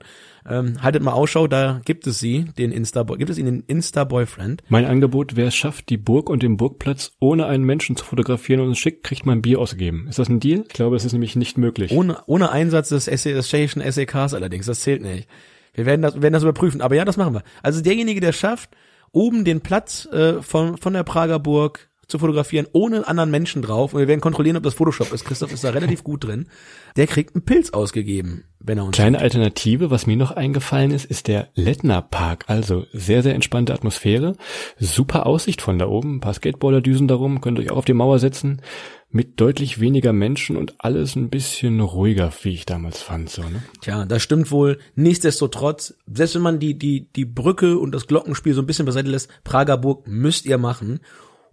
Ähm, 0.50 0.82
haltet 0.82 1.04
mal 1.04 1.12
Ausschau, 1.12 1.48
da 1.48 1.82
gibt 1.86 2.08
es 2.08 2.20
sie, 2.20 2.46
den 2.58 2.72
Insta, 2.72 3.04
gibt 3.04 3.30
es 3.30 3.38
ihn 3.38 3.46
den 3.46 3.62
Insta-Boyfriend. 3.62 4.64
Mein 4.70 4.86
Angebot, 4.86 5.36
wer 5.36 5.48
es 5.48 5.56
schafft, 5.56 5.90
die 5.90 5.98
Burg 5.98 6.30
und 6.30 6.44
den 6.44 6.58
Burgplatz 6.58 7.12
ohne 7.20 7.46
einen 7.46 7.64
Menschen 7.64 7.96
zu 7.96 8.06
fotografieren 8.06 8.62
und 8.62 8.72
es 8.72 8.80
schickt, 8.80 9.04
kriegt 9.04 9.26
man 9.26 9.40
ein 9.40 9.42
Bier 9.42 9.60
ausgegeben. 9.60 10.08
Ist 10.08 10.20
das 10.20 10.30
ein 10.30 10.40
Deal? 10.40 10.64
Ich 10.68 10.74
glaube, 10.74 10.96
es 10.96 11.06
ist 11.06 11.14
nämlich 11.14 11.36
nicht 11.36 11.58
möglich. 11.58 11.92
Ohne, 11.92 12.18
ohne 12.26 12.52
Einsatz 12.52 12.90
des, 12.90 13.06
SE, 13.06 13.34
des 13.34 13.48
tschechischen 13.48 13.82
SEKs 13.82 14.34
allerdings, 14.34 14.66
das 14.66 14.82
zählt 14.82 15.02
nicht. 15.02 15.28
Wir 15.74 15.86
werden 15.86 16.02
das, 16.02 16.22
werden 16.22 16.34
das 16.34 16.44
überprüfen, 16.44 16.82
aber 16.82 16.96
ja, 16.96 17.06
das 17.06 17.18
machen 17.18 17.34
wir. 17.34 17.44
Also 17.64 17.82
derjenige, 17.82 18.20
der 18.20 18.34
schafft, 18.34 18.72
oben 19.12 19.46
den 19.46 19.62
Platz 19.62 20.08
äh, 20.12 20.42
von, 20.42 20.78
von 20.78 20.94
der 20.94 21.04
Prager 21.04 21.40
Burg 21.40 21.91
zu 22.12 22.20
fotografieren, 22.20 22.68
ohne 22.74 23.08
anderen 23.08 23.32
Menschen 23.32 23.62
drauf, 23.62 23.94
und 23.94 24.00
wir 24.00 24.08
werden 24.08 24.22
kontrollieren, 24.22 24.58
ob 24.58 24.64
das 24.64 24.76
Photoshop 24.76 25.12
ist, 25.12 25.26
Christoph 25.26 25.52
ist 25.52 25.64
da 25.64 25.72
relativ 25.72 26.04
gut 26.04 26.24
drin, 26.24 26.48
der 26.96 27.08
kriegt 27.08 27.36
einen 27.36 27.46
Pilz 27.46 27.72
ausgegeben, 27.72 28.46
wenn 28.64 28.78
er 28.78 28.86
uns 28.86 28.96
Kleine 28.96 29.20
Alternative, 29.20 29.90
was 29.90 30.06
mir 30.06 30.18
noch 30.18 30.32
eingefallen 30.32 30.92
ist, 30.92 31.06
ist 31.06 31.28
der 31.28 31.50
Lettner 31.56 32.02
Park. 32.02 32.46
Also 32.48 32.86
sehr, 32.94 33.24
sehr 33.24 33.34
entspannte 33.34 33.74
Atmosphäre. 33.74 34.36
Super 34.78 35.26
Aussicht 35.26 35.62
von 35.62 35.80
da 35.80 35.88
oben. 35.88 36.16
Ein 36.16 36.20
paar 36.20 36.34
Skateboarder 36.34 36.82
düsen 36.82 37.08
darum, 37.08 37.42
könnt 37.42 37.60
euch 37.60 37.72
auch 37.72 37.78
auf 37.78 37.86
die 37.86 37.94
Mauer 37.94 38.20
setzen. 38.20 38.62
Mit 39.10 39.42
deutlich 39.42 39.80
weniger 39.80 40.14
Menschen 40.14 40.56
und 40.56 40.76
alles 40.78 41.16
ein 41.16 41.30
bisschen 41.30 41.82
ruhiger, 41.82 42.32
wie 42.44 42.54
ich 42.54 42.66
damals 42.66 43.02
fand. 43.02 43.30
So, 43.30 43.42
ne? 43.42 43.64
Tja, 43.82 44.06
das 44.06 44.22
stimmt 44.22 44.52
wohl. 44.52 44.78
Nichtsdestotrotz, 44.96 45.96
selbst 46.06 46.36
wenn 46.36 46.42
man 46.42 46.60
die, 46.60 46.78
die, 46.78 47.12
die 47.14 47.26
Brücke 47.26 47.78
und 47.78 47.94
das 47.94 48.08
Glockenspiel 48.08 48.54
so 48.54 48.62
ein 48.62 48.68
bisschen 48.68 48.86
beiseite 48.86 49.10
lässt, 49.10 49.30
Prager 49.44 49.78
Burg 49.78 50.08
müsst 50.08 50.46
ihr 50.46 50.58
machen. 50.58 51.02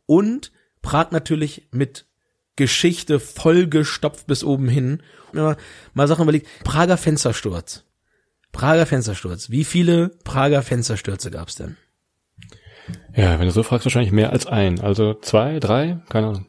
Und 0.09 0.53
Prag 0.81 1.11
natürlich 1.11 1.68
mit 1.71 2.07
Geschichte 2.57 3.21
vollgestopft 3.21 4.27
bis 4.27 4.42
oben 4.42 4.66
hin. 4.68 5.03
Wenn 5.33 5.44
man 5.44 5.57
mal 5.92 6.09
Sachen 6.09 6.23
überlegt, 6.23 6.49
Prager 6.64 6.97
Fenstersturz. 6.97 7.85
Prager 8.51 8.87
Fenstersturz. 8.87 9.51
Wie 9.51 9.64
viele 9.64 10.09
Prager 10.25 10.62
Fensterstürze 10.62 11.31
gab's 11.31 11.57
denn? 11.57 11.77
Ja, 13.14 13.38
wenn 13.38 13.47
du 13.47 13.53
so 13.53 13.62
fragst, 13.62 13.85
wahrscheinlich 13.85 14.12
mehr 14.12 14.33
als 14.33 14.47
ein. 14.47 14.81
Also 14.81 15.12
zwei, 15.12 15.61
drei, 15.61 16.01
keine 16.09 16.29
Ahnung. 16.29 16.47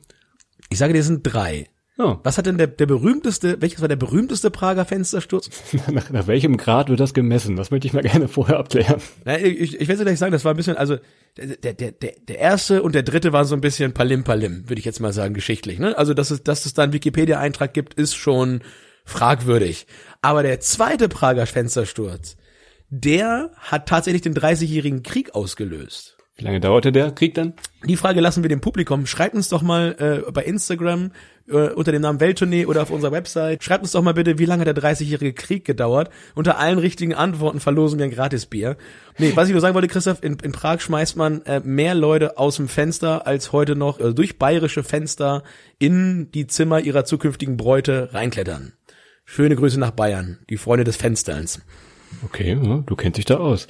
Ich 0.69 0.77
sage 0.77 0.93
dir, 0.93 0.99
es 0.99 1.07
sind 1.07 1.23
drei. 1.23 1.67
Ja. 1.97 2.17
Was 2.23 2.37
hat 2.37 2.45
denn 2.45 2.57
der, 2.57 2.67
der 2.67 2.85
berühmteste, 2.85 3.61
welches 3.61 3.81
war 3.81 3.89
der 3.89 3.97
berühmteste 3.97 4.49
Prager 4.49 4.85
Fenstersturz? 4.85 5.49
Nach, 5.91 6.09
nach 6.09 6.27
welchem 6.27 6.55
Grad 6.55 6.87
wird 6.87 7.01
das 7.01 7.13
gemessen? 7.13 7.57
Das 7.57 7.71
möchte 7.71 7.87
ich 7.87 7.93
mal 7.93 8.03
gerne 8.03 8.29
vorher 8.29 8.57
abklären. 8.57 9.01
Na, 9.25 9.37
ich, 9.37 9.81
ich 9.81 9.87
werde 9.89 10.05
gleich 10.05 10.17
sagen, 10.17 10.31
das 10.31 10.45
war 10.45 10.53
ein 10.53 10.57
bisschen, 10.57 10.77
also 10.77 10.97
der, 11.37 11.73
der, 11.73 11.91
der, 11.91 12.13
der 12.27 12.39
erste 12.39 12.83
und 12.83 12.95
der 12.95 13.03
dritte 13.03 13.33
waren 13.33 13.45
so 13.45 13.55
ein 13.55 13.61
bisschen 13.61 13.93
Palim 13.93 14.23
Palim, 14.23 14.69
würde 14.69 14.79
ich 14.79 14.85
jetzt 14.85 14.99
mal 14.99 15.13
sagen, 15.13 15.33
geschichtlich. 15.33 15.79
Ne? 15.79 15.97
Also, 15.97 16.13
dass 16.13 16.31
es, 16.31 16.43
dass 16.43 16.65
es 16.65 16.73
da 16.73 16.83
einen 16.83 16.93
Wikipedia-Eintrag 16.93 17.73
gibt, 17.73 17.93
ist 17.93 18.15
schon 18.15 18.61
fragwürdig. 19.05 19.87
Aber 20.21 20.43
der 20.43 20.59
zweite 20.59 21.09
Prager 21.09 21.45
Fenstersturz, 21.45 22.37
der 22.89 23.51
hat 23.57 23.87
tatsächlich 23.87 24.21
den 24.21 24.33
30-jährigen 24.33 25.03
Krieg 25.03 25.35
ausgelöst. 25.35 26.18
Wie 26.39 26.45
lange 26.45 26.61
dauerte 26.61 26.93
der 26.93 27.11
Krieg 27.11 27.33
dann? 27.33 27.53
Die 27.83 27.97
Frage 27.97 28.21
lassen 28.21 28.43
wir 28.43 28.49
dem 28.49 28.61
Publikum. 28.61 29.05
Schreibt 29.05 29.35
uns 29.35 29.49
doch 29.49 29.61
mal 29.61 30.23
äh, 30.25 30.31
bei 30.31 30.43
Instagram 30.45 31.11
äh, 31.49 31.69
unter 31.71 31.91
dem 31.91 32.01
Namen 32.01 32.21
Welttournee 32.21 32.65
oder 32.65 32.81
auf 32.81 32.91
unserer 32.91 33.11
Website. 33.11 33.61
Schreibt 33.61 33.83
uns 33.83 33.91
doch 33.91 34.01
mal 34.01 34.13
bitte, 34.13 34.39
wie 34.39 34.45
lange 34.45 34.65
hat 34.65 34.67
der 34.67 34.81
30-jährige 34.81 35.33
Krieg 35.33 35.65
gedauert. 35.65 36.09
Unter 36.35 36.57
allen 36.57 36.79
richtigen 36.79 37.13
Antworten 37.13 37.59
verlosen 37.59 37.99
wir 37.99 38.05
ein 38.05 38.11
Gratisbier. 38.11 38.77
Nee, 39.17 39.33
was 39.35 39.49
ich 39.49 39.51
nur 39.51 39.59
sagen 39.59 39.75
wollte, 39.75 39.89
Christoph, 39.89 40.23
in, 40.23 40.37
in 40.41 40.53
Prag 40.53 40.79
schmeißt 40.79 41.17
man 41.17 41.41
äh, 41.41 41.59
mehr 41.59 41.93
Leute 41.93 42.37
aus 42.37 42.55
dem 42.55 42.69
Fenster 42.69 43.27
als 43.27 43.51
heute 43.51 43.75
noch 43.75 43.99
äh, 43.99 44.13
durch 44.13 44.39
bayerische 44.39 44.83
Fenster 44.83 45.43
in 45.77 46.31
die 46.31 46.47
Zimmer 46.47 46.79
ihrer 46.79 47.03
zukünftigen 47.03 47.57
Bräute 47.57 48.13
reinklettern. 48.13 48.71
Schöne 49.25 49.57
Grüße 49.57 49.77
nach 49.77 49.91
Bayern, 49.91 50.39
die 50.49 50.57
Freunde 50.57 50.85
des 50.85 50.95
Fensterns. 50.95 51.59
Okay, 52.23 52.57
ja, 52.63 52.77
du 52.85 52.95
kennst 52.95 53.17
dich 53.17 53.25
da 53.25 53.37
aus. 53.37 53.67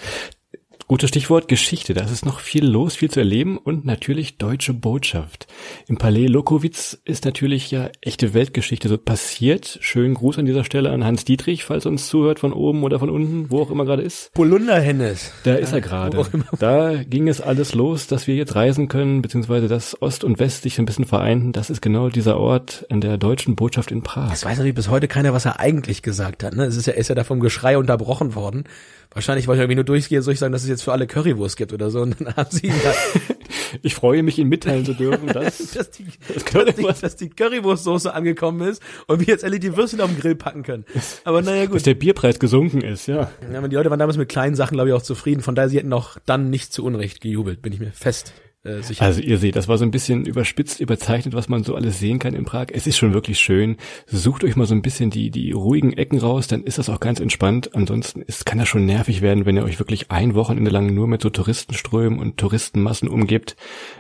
Gutes 0.90 1.10
Stichwort 1.10 1.48
Geschichte. 1.48 1.94
Da 1.94 2.04
ist 2.04 2.26
noch 2.26 2.40
viel 2.40 2.66
los, 2.66 2.96
viel 2.96 3.12
zu 3.12 3.20
erleben 3.20 3.60
und 3.60 3.86
natürlich 3.86 4.40
deutsche 4.40 4.74
Botschaft. 4.74 5.46
Im 5.86 5.98
Palais 5.98 6.26
Lokowitz 6.26 7.00
ist 7.06 7.26
natürlich 7.26 7.70
ja 7.70 7.92
echte 8.02 8.34
Weltgeschichte 8.34 8.90
so 8.90 8.98
passiert. 8.98 9.78
Schönen 9.82 10.16
Gruß 10.16 10.40
an 10.40 10.48
dieser 10.48 10.64
Stelle 10.64 10.90
an 10.90 11.06
Hans 11.06 11.26
Dietrich, 11.26 11.64
falls 11.64 11.86
er 11.86 11.92
uns 11.92 12.08
zuhört 12.08 12.40
von 12.40 12.54
oben 12.54 12.82
oder 12.82 12.98
von 12.98 13.12
unten, 13.12 13.52
wo 13.52 13.62
auch 13.62 13.70
immer 13.70 13.86
gerade 13.86 14.02
ist. 14.02 14.34
Polunder 14.34 14.80
Hennes. 14.80 15.32
Da 15.44 15.54
ist 15.54 15.74
er 15.74 15.82
gerade. 15.82 16.26
Da 16.60 17.04
ging 17.04 17.28
es 17.28 17.40
alles 17.40 17.76
los, 17.76 18.08
dass 18.08 18.26
wir 18.26 18.34
jetzt 18.34 18.56
reisen 18.56 18.88
können, 18.88 19.22
beziehungsweise 19.22 19.68
dass 19.68 20.02
Ost 20.02 20.24
und 20.24 20.40
West 20.40 20.64
sich 20.64 20.80
ein 20.80 20.86
bisschen 20.86 21.06
vereinten. 21.06 21.52
Das 21.52 21.70
ist 21.70 21.84
genau 21.84 22.10
dieser 22.10 22.40
Ort 22.40 22.88
in 22.90 23.00
der 23.00 23.20
deutschen 23.20 23.56
Botschaft 23.56 23.92
in 23.92 24.02
Prag. 24.02 24.32
Das 24.32 24.44
weiß 24.44 24.58
natürlich 24.58 24.74
bis 24.74 24.90
heute 24.90 25.08
keiner, 25.08 25.34
was 25.34 25.46
er 25.46 25.60
eigentlich 25.60 26.02
gesagt 26.02 26.42
hat. 26.42 26.56
Ne? 26.56 26.64
Es 26.64 26.76
ist 26.76 26.88
ja, 26.88 26.94
ist 26.94 27.10
ja 27.10 27.16
da 27.16 27.24
vom 27.24 27.42
Geschrei 27.42 27.78
unterbrochen 27.78 28.34
worden. 28.34 28.64
Wahrscheinlich 29.12 29.48
wollte 29.48 29.60
ich 29.60 29.64
irgendwie 29.64 29.76
nur 29.76 29.86
durchgehen, 29.86 30.22
soll 30.22 30.34
ich 30.34 30.40
sagen, 30.40 30.54
dass 30.54 30.64
es 30.64 30.70
jetzt 30.70 30.84
für 30.84 30.92
alle 30.92 31.08
Currywurst 31.08 31.58
gibt 31.58 31.74
oder 31.74 31.90
so. 31.90 32.02
Und 32.02 32.20
dann 32.22 32.36
haben 32.36 32.52
sie 32.52 32.68
ihn 32.68 32.82
da, 32.84 32.94
Ich 33.82 33.96
freue 33.96 34.24
mich, 34.24 34.38
Ihnen 34.40 34.50
mitteilen 34.50 34.86
zu 34.86 34.94
dürfen, 34.94 35.28
dass 35.34 35.58
dass 35.72 35.92
die, 35.92 36.06
das 36.28 36.44
dass 36.44 36.76
die, 36.76 37.02
dass 37.02 37.16
die 37.16 37.30
Currywurstsoße 37.30 38.14
angekommen 38.14 38.68
ist 38.68 38.82
und 39.08 39.20
wir 39.20 39.28
jetzt 39.28 39.44
endlich 39.44 39.62
die 39.62 39.76
Würstchen 39.76 40.02
auf 40.02 40.10
den 40.10 40.20
Grill 40.20 40.36
packen 40.36 40.64
können. 40.64 40.86
Aber 41.24 41.42
naja, 41.42 41.64
dass 41.64 41.72
gut. 41.72 41.86
der 41.86 41.96
Bierpreis 41.96 42.40
gesunken 42.40 42.82
ist, 42.82 43.08
ja. 43.08 43.32
Ja, 43.52 43.58
aber 43.58 43.68
die 43.68 43.76
Leute 43.76 43.90
waren 43.90 44.00
damals 44.00 44.18
mit 44.18 44.30
kleinen 44.30 44.56
Sachen, 44.56 44.76
glaube 44.76 44.90
ich, 44.90 44.96
auch 44.96 45.02
zufrieden. 45.02 45.42
Von 45.42 45.56
daher, 45.56 45.70
sie 45.70 45.78
hätten 45.78 45.94
auch 45.94 46.18
dann 46.26 46.50
nicht 46.50 46.74
zu 46.74 46.84
Unrecht 46.84 47.22
gejubelt, 47.22 47.62
bin 47.62 47.74
ich 47.74 47.80
mir 47.80 47.92
fest 47.92 48.34
äh, 48.64 48.82
sicher. 48.82 49.06
Also 49.06 49.22
ihr 49.22 49.38
seht, 49.38 49.56
das 49.56 49.68
war 49.68 49.78
so 49.78 49.86
ein 49.86 49.92
bisschen 49.92 50.26
überspitzt, 50.26 50.82
überzeichnet, 50.82 51.34
was 51.34 51.48
man 51.48 51.64
so 51.64 51.76
alles 51.76 52.00
sehen 52.00 52.20
kann 52.20 52.34
in 52.34 52.44
Prag. 52.44 52.68
Es 52.74 52.88
ist 52.88 52.98
schon 52.98 53.14
wirklich 53.14 53.40
schön. 53.40 53.78
Sucht 54.06 54.44
euch 54.44 54.56
mal 54.56 54.66
so 54.66 54.76
ein 54.76 54.82
bisschen 54.82 55.10
die, 55.10 55.32
die 55.32 55.52
ruhigen 55.54 55.94
Ecken 55.94 56.20
raus, 56.20 56.48
dann 56.48 56.64
ist 56.64 56.78
das 56.78 56.90
auch 56.90 57.00
ganz 57.00 57.20
entspannt. 57.20 57.74
Ansonsten 57.74 58.22
ist, 58.22 58.46
kann 58.46 58.58
das 58.58 58.68
schon 58.68 58.86
nervig 58.86 59.22
werden, 59.22 59.46
wenn 59.46 59.56
ihr 59.56 59.64
euch 59.64 59.80
wirklich 59.80 60.12
ein 60.12 60.36
Wochenende 60.36 60.72
lang 60.72 60.94
nur 60.94 61.08
mit 61.08 61.22
so 61.22 61.30
Touristenströmen 61.30 62.20
und 62.20 62.38
Touristenmassen 62.38 63.08
umgibt. 63.08 63.56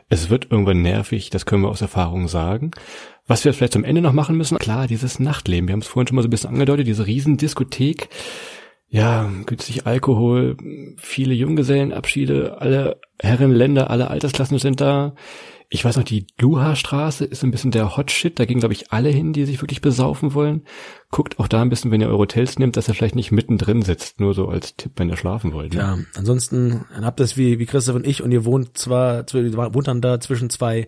Es 0.09 0.29
wird 0.29 0.47
irgendwann 0.49 0.81
nervig, 0.81 1.29
das 1.29 1.45
können 1.45 1.63
wir 1.63 1.69
aus 1.69 1.81
Erfahrung 1.81 2.27
sagen. 2.27 2.71
Was 3.27 3.45
wir 3.45 3.53
vielleicht 3.53 3.73
zum 3.73 3.83
Ende 3.83 4.01
noch 4.01 4.11
machen 4.11 4.35
müssen, 4.35 4.57
klar, 4.57 4.87
dieses 4.87 5.19
Nachtleben. 5.19 5.67
Wir 5.67 5.73
haben 5.73 5.81
es 5.81 5.87
vorhin 5.87 6.07
schon 6.07 6.15
mal 6.15 6.23
so 6.23 6.27
ein 6.27 6.31
bisschen 6.31 6.49
angedeutet, 6.49 6.87
diese 6.87 7.05
Riesendiskothek. 7.05 8.09
Ja, 8.91 9.29
günstig 9.45 9.85
Alkohol, 9.85 10.57
viele 10.97 11.35
Junggesellenabschiede, 11.35 12.59
alle 12.59 12.99
Herrenländer, 13.21 13.89
alle 13.89 14.09
Altersklassen 14.09 14.57
sind 14.57 14.81
da. 14.81 15.13
Ich 15.71 15.85
weiß 15.85 15.97
noch, 15.97 16.03
die 16.03 16.25
Luha-Straße 16.39 17.23
ist 17.25 17.43
ein 17.43 17.51
bisschen 17.51 17.69
der 17.69 17.95
Hot 17.95 18.09
Shit. 18.09 18.39
Da 18.39 18.45
gehen, 18.45 18.59
glaube 18.59 18.73
ich, 18.73 18.91
alle 18.91 19.09
hin, 19.09 19.33
die 19.33 19.45
sich 19.45 19.61
wirklich 19.61 19.81
besaufen 19.81 20.33
wollen. 20.33 20.63
Guckt 21.11 21.37
auch 21.37 21.47
da 21.47 21.61
ein 21.61 21.69
bisschen, 21.69 21.91
wenn 21.91 22.01
ihr 22.01 22.07
eure 22.07 22.17
Hotels 22.17 22.57
nehmt, 22.57 22.75
dass 22.75 22.87
ihr 22.87 22.95
vielleicht 22.95 23.15
nicht 23.15 23.31
mittendrin 23.31 23.83
sitzt. 23.83 24.19
Nur 24.19 24.33
so 24.33 24.47
als 24.47 24.75
Tipp, 24.75 24.93
wenn 24.95 25.09
ihr 25.09 25.17
schlafen 25.17 25.53
wollt. 25.53 25.75
Ne? 25.75 25.79
Ja, 25.79 25.97
ansonsten 26.15 26.85
habt 26.99 27.19
ihr 27.19 27.25
es 27.25 27.37
wie, 27.37 27.59
wie 27.59 27.67
Christoph 27.67 27.97
und 27.97 28.07
ich 28.07 28.23
und 28.23 28.31
ihr 28.31 28.45
wohnt 28.45 28.75
zwar, 28.79 29.25
wohnt 29.31 29.87
dann 29.87 30.01
da 30.01 30.19
zwischen 30.19 30.49
zwei 30.49 30.87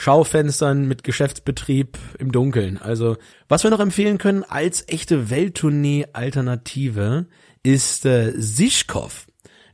Schaufenstern 0.00 0.88
mit 0.88 1.04
Geschäftsbetrieb 1.04 1.98
im 2.18 2.32
Dunkeln. 2.32 2.78
Also, 2.78 3.18
was 3.48 3.64
wir 3.64 3.70
noch 3.70 3.80
empfehlen 3.80 4.16
können 4.16 4.44
als 4.44 4.88
echte 4.88 5.28
Welttournee-Alternative 5.28 7.26
ist 7.62 8.06
äh, 8.06 8.32
Sischkov. 8.34 9.26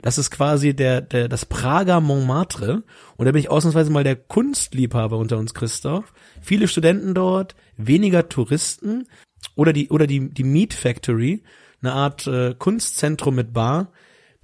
Das 0.03 0.19
ist 0.19 0.33
quasi 0.33 0.75
der, 0.75 1.01
der, 1.01 1.29
das 1.29 1.47
Prager 1.47 2.01
Montmartre. 2.01 2.83
Und 3.17 3.27
da 3.27 3.31
bin 3.31 3.39
ich 3.39 3.51
ausnahmsweise 3.51 3.93
mal 3.93 4.03
der 4.03 4.17
Kunstliebhaber 4.17 5.17
unter 5.17 5.39
uns, 5.39 5.55
Christoph. 5.55 6.13
Viele 6.43 6.67
Studenten 6.67 7.15
dort, 7.15 7.55
weniger 7.77 8.29
Touristen. 8.29 9.07
Oder 9.55 9.73
die, 9.73 9.91
oder 9.91 10.09
die, 10.09 10.29
die 10.29 10.43
Meat 10.43 10.75
Factory, 10.75 11.45
eine 11.83 11.93
Art 11.93 12.27
äh, 12.27 12.57
Kunstzentrum 12.59 13.37
mit 13.37 13.53
Bar. 13.53 13.93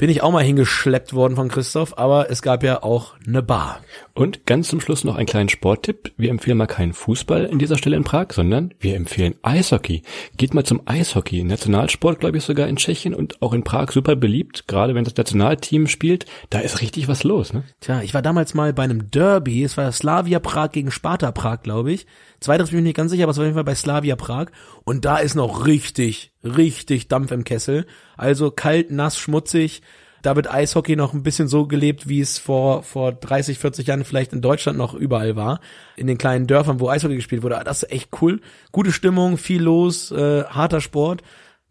Bin 0.03 0.11
ich 0.11 0.25
auch 0.25 0.33
mal 0.33 0.43
hingeschleppt 0.43 1.13
worden 1.15 1.37
von 1.37 1.49
Christoph, 1.49 1.97
aber 1.97 2.29
es 2.29 2.43
gab 2.43 2.65
ja 2.65 2.83
auch 2.83 3.15
eine 3.25 3.41
Bar. 3.41 3.83
Und 4.15 4.47
ganz 4.47 4.67
zum 4.67 4.81
Schluss 4.81 5.05
noch 5.05 5.15
einen 5.15 5.29
kleinen 5.29 5.49
Sporttipp. 5.49 6.13
Wir 6.17 6.31
empfehlen 6.31 6.57
mal 6.57 6.67
keinen 6.67 6.93
Fußball 6.93 7.45
in 7.45 7.61
dieser 7.61 7.79
Stelle 7.79 7.95
in 7.95 8.03
Prag, 8.03 8.33
sondern 8.33 8.75
wir 8.81 8.97
empfehlen 8.97 9.37
Eishockey. 9.43 10.03
Geht 10.37 10.55
mal 10.55 10.65
zum 10.65 10.83
Eishockey. 10.87 11.45
Nationalsport, 11.45 12.19
glaube 12.19 12.39
ich, 12.39 12.43
sogar 12.43 12.67
in 12.67 12.75
Tschechien 12.75 13.15
und 13.15 13.41
auch 13.41 13.53
in 13.53 13.63
Prag 13.63 13.93
super 13.93 14.17
beliebt. 14.17 14.67
Gerade 14.67 14.97
wenn 14.97 15.05
das 15.05 15.15
Nationalteam 15.15 15.87
spielt, 15.87 16.27
da 16.51 16.59
ist 16.59 16.81
richtig 16.81 17.07
was 17.07 17.23
los. 17.23 17.53
Ne? 17.53 17.63
Tja, 17.79 18.03
ich 18.03 18.13
war 18.13 18.23
damals 18.23 18.55
mal 18.55 18.73
bei 18.73 18.83
einem 18.83 19.09
Derby, 19.09 19.63
es 19.63 19.77
war 19.77 19.93
Slavia 19.93 20.41
Prag 20.41 20.73
gegen 20.73 20.91
Sparta 20.91 21.31
Prag, 21.31 21.63
glaube 21.63 21.93
ich. 21.93 22.09
Zweiteres 22.41 22.71
bin 22.71 22.81
ich 22.81 22.87
nicht 22.87 22.97
ganz 22.97 23.13
sicher, 23.13 23.23
aber 23.23 23.31
es 23.31 23.37
war 23.37 23.45
auf 23.45 23.47
jeden 23.47 23.55
Fall 23.55 23.63
bei 23.63 23.77
Slavia 23.77 24.17
Prag. 24.17 24.47
Und 24.83 25.05
da 25.05 25.19
ist 25.19 25.37
noch 25.37 25.65
richtig, 25.65 26.32
richtig 26.45 27.09
Dampf 27.09 27.31
im 27.31 27.45
Kessel. 27.45 27.87
Also 28.17 28.51
kalt, 28.51 28.91
nass, 28.91 29.19
schmutzig. 29.19 29.83
Da 30.23 30.37
wird 30.37 30.53
Eishockey 30.53 30.95
noch 30.95 31.15
ein 31.15 31.25
bisschen 31.25 31.49
so 31.49 31.67
gelebt, 31.67 32.09
wie 32.09 32.21
es 32.21 32.39
vor, 32.39 32.85
vor 32.85 33.13
30, 33.13 33.59
40 33.59 33.89
Jahren 33.89 34.05
vielleicht 34.05 34.33
in 34.33 34.41
Deutschland 34.41 34.79
noch 34.79 34.95
überall 34.95 35.35
war. 35.35 35.61
In 35.97 36.07
den 36.07 36.17
kleinen 36.17 36.47
Dörfern, 36.47 36.79
wo 36.79 36.89
Eishockey 36.89 37.17
gespielt 37.17 37.43
wurde. 37.43 37.61
Das 37.65 37.83
ist 37.83 37.91
echt 37.91 38.11
cool. 38.21 38.41
Gute 38.71 38.93
Stimmung, 38.93 39.37
viel 39.37 39.63
los, 39.63 40.13
äh, 40.13 40.45
harter 40.45 40.81
Sport. 40.81 41.23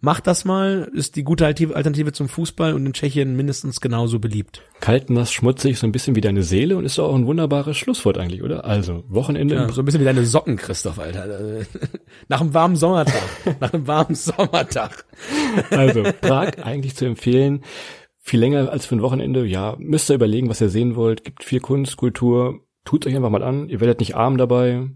Macht 0.03 0.25
das 0.25 0.45
mal, 0.45 0.89
ist 0.95 1.15
die 1.15 1.23
gute 1.23 1.45
Alternative 1.45 2.11
zum 2.11 2.27
Fußball 2.27 2.73
und 2.73 2.83
in 2.87 2.93
Tschechien 2.93 3.35
mindestens 3.35 3.81
genauso 3.81 4.17
beliebt. 4.17 4.63
Kalt, 4.79 5.11
nass, 5.11 5.31
schmutzig, 5.31 5.77
so 5.77 5.85
ein 5.85 5.91
bisschen 5.91 6.15
wie 6.15 6.21
deine 6.21 6.41
Seele 6.41 6.75
und 6.75 6.85
ist 6.85 6.97
doch 6.97 7.07
auch 7.07 7.15
ein 7.15 7.27
wunderbares 7.27 7.77
Schlusswort 7.77 8.17
eigentlich, 8.17 8.41
oder? 8.41 8.65
Also, 8.65 9.03
Wochenende. 9.09 9.53
Ja, 9.53 9.69
so 9.69 9.83
ein 9.83 9.85
bisschen 9.85 10.01
wie 10.01 10.05
deine 10.05 10.25
Socken, 10.25 10.57
Christoph, 10.57 10.97
Alter. 10.97 11.65
Nach 12.29 12.41
einem 12.41 12.51
warmen 12.55 12.75
Sommertag. 12.77 13.21
Nach 13.59 13.71
einem 13.71 13.85
warmen 13.85 14.15
Sommertag. 14.15 15.05
Also, 15.69 16.01
Prag 16.19 16.57
eigentlich 16.63 16.95
zu 16.95 17.05
empfehlen. 17.05 17.63
Viel 18.17 18.39
länger 18.39 18.71
als 18.71 18.87
für 18.87 18.95
ein 18.95 19.03
Wochenende. 19.03 19.45
Ja, 19.45 19.75
müsst 19.77 20.09
ihr 20.09 20.15
überlegen, 20.15 20.49
was 20.49 20.61
ihr 20.61 20.69
sehen 20.69 20.95
wollt. 20.95 21.23
Gibt 21.23 21.43
viel 21.43 21.59
Kunst, 21.59 21.97
Kultur. 21.97 22.61
Tut 22.85 23.05
euch 23.05 23.15
einfach 23.15 23.29
mal 23.29 23.43
an. 23.43 23.69
Ihr 23.69 23.81
werdet 23.81 23.99
nicht 23.99 24.15
arm 24.15 24.39
dabei. 24.39 24.89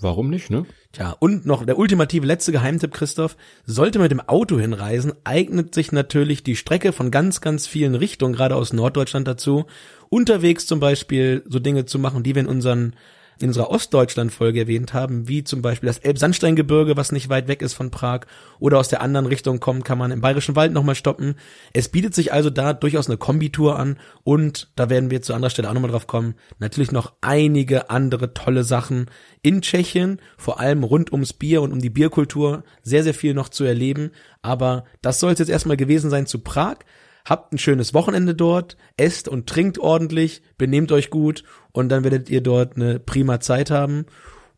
Warum 0.00 0.30
nicht, 0.30 0.50
ne? 0.50 0.66
Tja, 0.98 1.14
und 1.20 1.46
noch 1.46 1.64
der 1.64 1.78
ultimative 1.78 2.26
letzte 2.26 2.50
Geheimtipp, 2.50 2.92
Christoph. 2.92 3.36
Sollte 3.64 4.00
man 4.00 4.06
mit 4.06 4.10
dem 4.10 4.28
Auto 4.28 4.58
hinreisen, 4.58 5.12
eignet 5.22 5.72
sich 5.72 5.92
natürlich 5.92 6.42
die 6.42 6.56
Strecke 6.56 6.92
von 6.92 7.12
ganz, 7.12 7.40
ganz 7.40 7.68
vielen 7.68 7.94
Richtungen, 7.94 8.34
gerade 8.34 8.56
aus 8.56 8.72
Norddeutschland 8.72 9.28
dazu. 9.28 9.66
Unterwegs 10.08 10.66
zum 10.66 10.80
Beispiel 10.80 11.44
so 11.46 11.60
Dinge 11.60 11.86
zu 11.86 12.00
machen, 12.00 12.24
die 12.24 12.34
wir 12.34 12.42
in 12.42 12.48
unseren 12.48 12.94
in 13.42 13.48
unserer 13.48 13.70
Ostdeutschland-Folge 13.70 14.60
erwähnt 14.60 14.94
haben, 14.94 15.28
wie 15.28 15.44
zum 15.44 15.62
Beispiel 15.62 15.86
das 15.86 15.98
Elbsandsteingebirge, 15.98 16.96
was 16.96 17.12
nicht 17.12 17.28
weit 17.28 17.48
weg 17.48 17.62
ist 17.62 17.74
von 17.74 17.90
Prag, 17.90 18.22
oder 18.58 18.78
aus 18.78 18.88
der 18.88 19.00
anderen 19.00 19.26
Richtung 19.26 19.60
kommt, 19.60 19.84
kann 19.84 19.98
man 19.98 20.10
im 20.10 20.20
Bayerischen 20.20 20.56
Wald 20.56 20.72
nochmal 20.72 20.94
stoppen. 20.94 21.36
Es 21.72 21.88
bietet 21.88 22.14
sich 22.14 22.32
also 22.32 22.50
da 22.50 22.72
durchaus 22.72 23.08
eine 23.08 23.16
Kombitour 23.16 23.78
an 23.78 23.98
und 24.24 24.70
da 24.76 24.90
werden 24.90 25.10
wir 25.10 25.22
zu 25.22 25.34
anderer 25.34 25.50
Stelle 25.50 25.68
auch 25.68 25.74
nochmal 25.74 25.90
drauf 25.90 26.06
kommen. 26.06 26.34
Natürlich 26.58 26.92
noch 26.92 27.12
einige 27.20 27.90
andere 27.90 28.34
tolle 28.34 28.64
Sachen 28.64 29.06
in 29.42 29.62
Tschechien, 29.62 30.20
vor 30.36 30.60
allem 30.60 30.82
rund 30.84 31.12
ums 31.12 31.32
Bier 31.32 31.62
und 31.62 31.72
um 31.72 31.80
die 31.80 31.90
Bierkultur, 31.90 32.64
sehr, 32.82 33.04
sehr 33.04 33.14
viel 33.14 33.34
noch 33.34 33.48
zu 33.48 33.64
erleben. 33.64 34.10
Aber 34.42 34.84
das 35.02 35.20
soll 35.20 35.32
es 35.32 35.38
jetzt 35.38 35.48
erstmal 35.48 35.76
gewesen 35.76 36.10
sein 36.10 36.26
zu 36.26 36.40
Prag. 36.40 36.78
Habt 37.24 37.52
ein 37.52 37.58
schönes 37.58 37.92
Wochenende 37.92 38.34
dort, 38.34 38.78
esst 38.96 39.28
und 39.28 39.46
trinkt 39.46 39.78
ordentlich, 39.78 40.42
benehmt 40.56 40.92
euch 40.92 41.10
gut 41.10 41.44
und 41.78 41.90
dann 41.90 42.02
werdet 42.02 42.28
ihr 42.28 42.40
dort 42.40 42.74
eine 42.74 42.98
prima 42.98 43.38
Zeit 43.38 43.70
haben. 43.70 44.06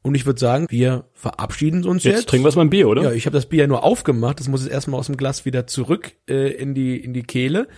Und 0.03 0.15
ich 0.15 0.25
würde 0.25 0.41
sagen, 0.41 0.67
wir 0.71 1.05
verabschieden 1.13 1.85
uns 1.85 2.03
jetzt. 2.05 2.15
Jetzt 2.15 2.29
trinken 2.31 2.45
wir 2.45 2.49
erstmal 2.49 2.65
ein 2.65 2.71
Bier, 2.71 2.89
oder? 2.89 3.03
Ja, 3.03 3.13
ich 3.13 3.27
habe 3.27 3.35
das 3.35 3.45
Bier 3.45 3.61
ja 3.61 3.67
nur 3.67 3.85
aufgemacht. 3.85 4.41
Das 4.41 4.49
muss 4.49 4.63
jetzt 4.63 4.73
erstmal 4.73 4.99
aus 4.99 5.07
dem 5.07 5.19
Glas 5.19 5.45
wieder 5.45 5.67
zurück 5.67 6.13
äh, 6.31 6.51
in 6.53 6.75
die 6.75 6.97
in 6.97 7.13
die 7.13 7.23
Kehle. 7.23 7.69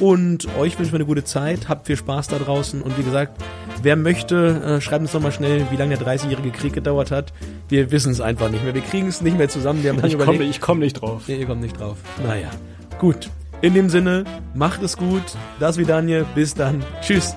Und 0.00 0.48
euch 0.58 0.76
wünschen 0.78 0.92
wir 0.92 0.98
eine 0.98 1.06
gute 1.06 1.22
Zeit. 1.22 1.68
Habt 1.68 1.86
viel 1.86 1.96
Spaß 1.96 2.26
da 2.26 2.38
draußen. 2.38 2.82
Und 2.82 2.98
wie 2.98 3.04
gesagt, 3.04 3.40
wer 3.82 3.94
möchte, 3.94 4.60
äh, 4.64 4.80
schreibt 4.80 5.02
uns 5.02 5.12
doch 5.12 5.20
mal 5.20 5.30
schnell, 5.30 5.64
wie 5.70 5.76
lange 5.76 5.96
der 5.96 6.04
30-jährige 6.04 6.50
Krieg 6.50 6.72
gedauert 6.72 7.12
hat. 7.12 7.32
Wir 7.68 7.92
wissen 7.92 8.10
es 8.10 8.20
einfach 8.20 8.50
nicht 8.50 8.64
mehr. 8.64 8.74
Wir 8.74 8.82
kriegen 8.82 9.06
es 9.06 9.20
nicht 9.20 9.38
mehr 9.38 9.48
zusammen. 9.48 9.84
Wir 9.84 9.92
haben 9.92 10.04
ich 10.04 10.18
komme 10.18 10.42
ich 10.42 10.60
komm 10.60 10.80
nicht 10.80 10.94
drauf. 10.94 11.22
Nee, 11.28 11.38
ihr 11.38 11.46
kommt 11.46 11.60
nicht 11.60 11.78
drauf. 11.78 11.98
Naja, 12.26 12.50
gut. 12.98 13.30
In 13.60 13.74
dem 13.74 13.90
Sinne, 13.90 14.24
macht 14.54 14.82
es 14.82 14.96
gut. 14.96 15.22
Das 15.60 15.78
wie 15.78 15.84
Daniel. 15.84 16.26
Bis 16.34 16.54
dann. 16.54 16.84
Tschüss. 17.00 17.36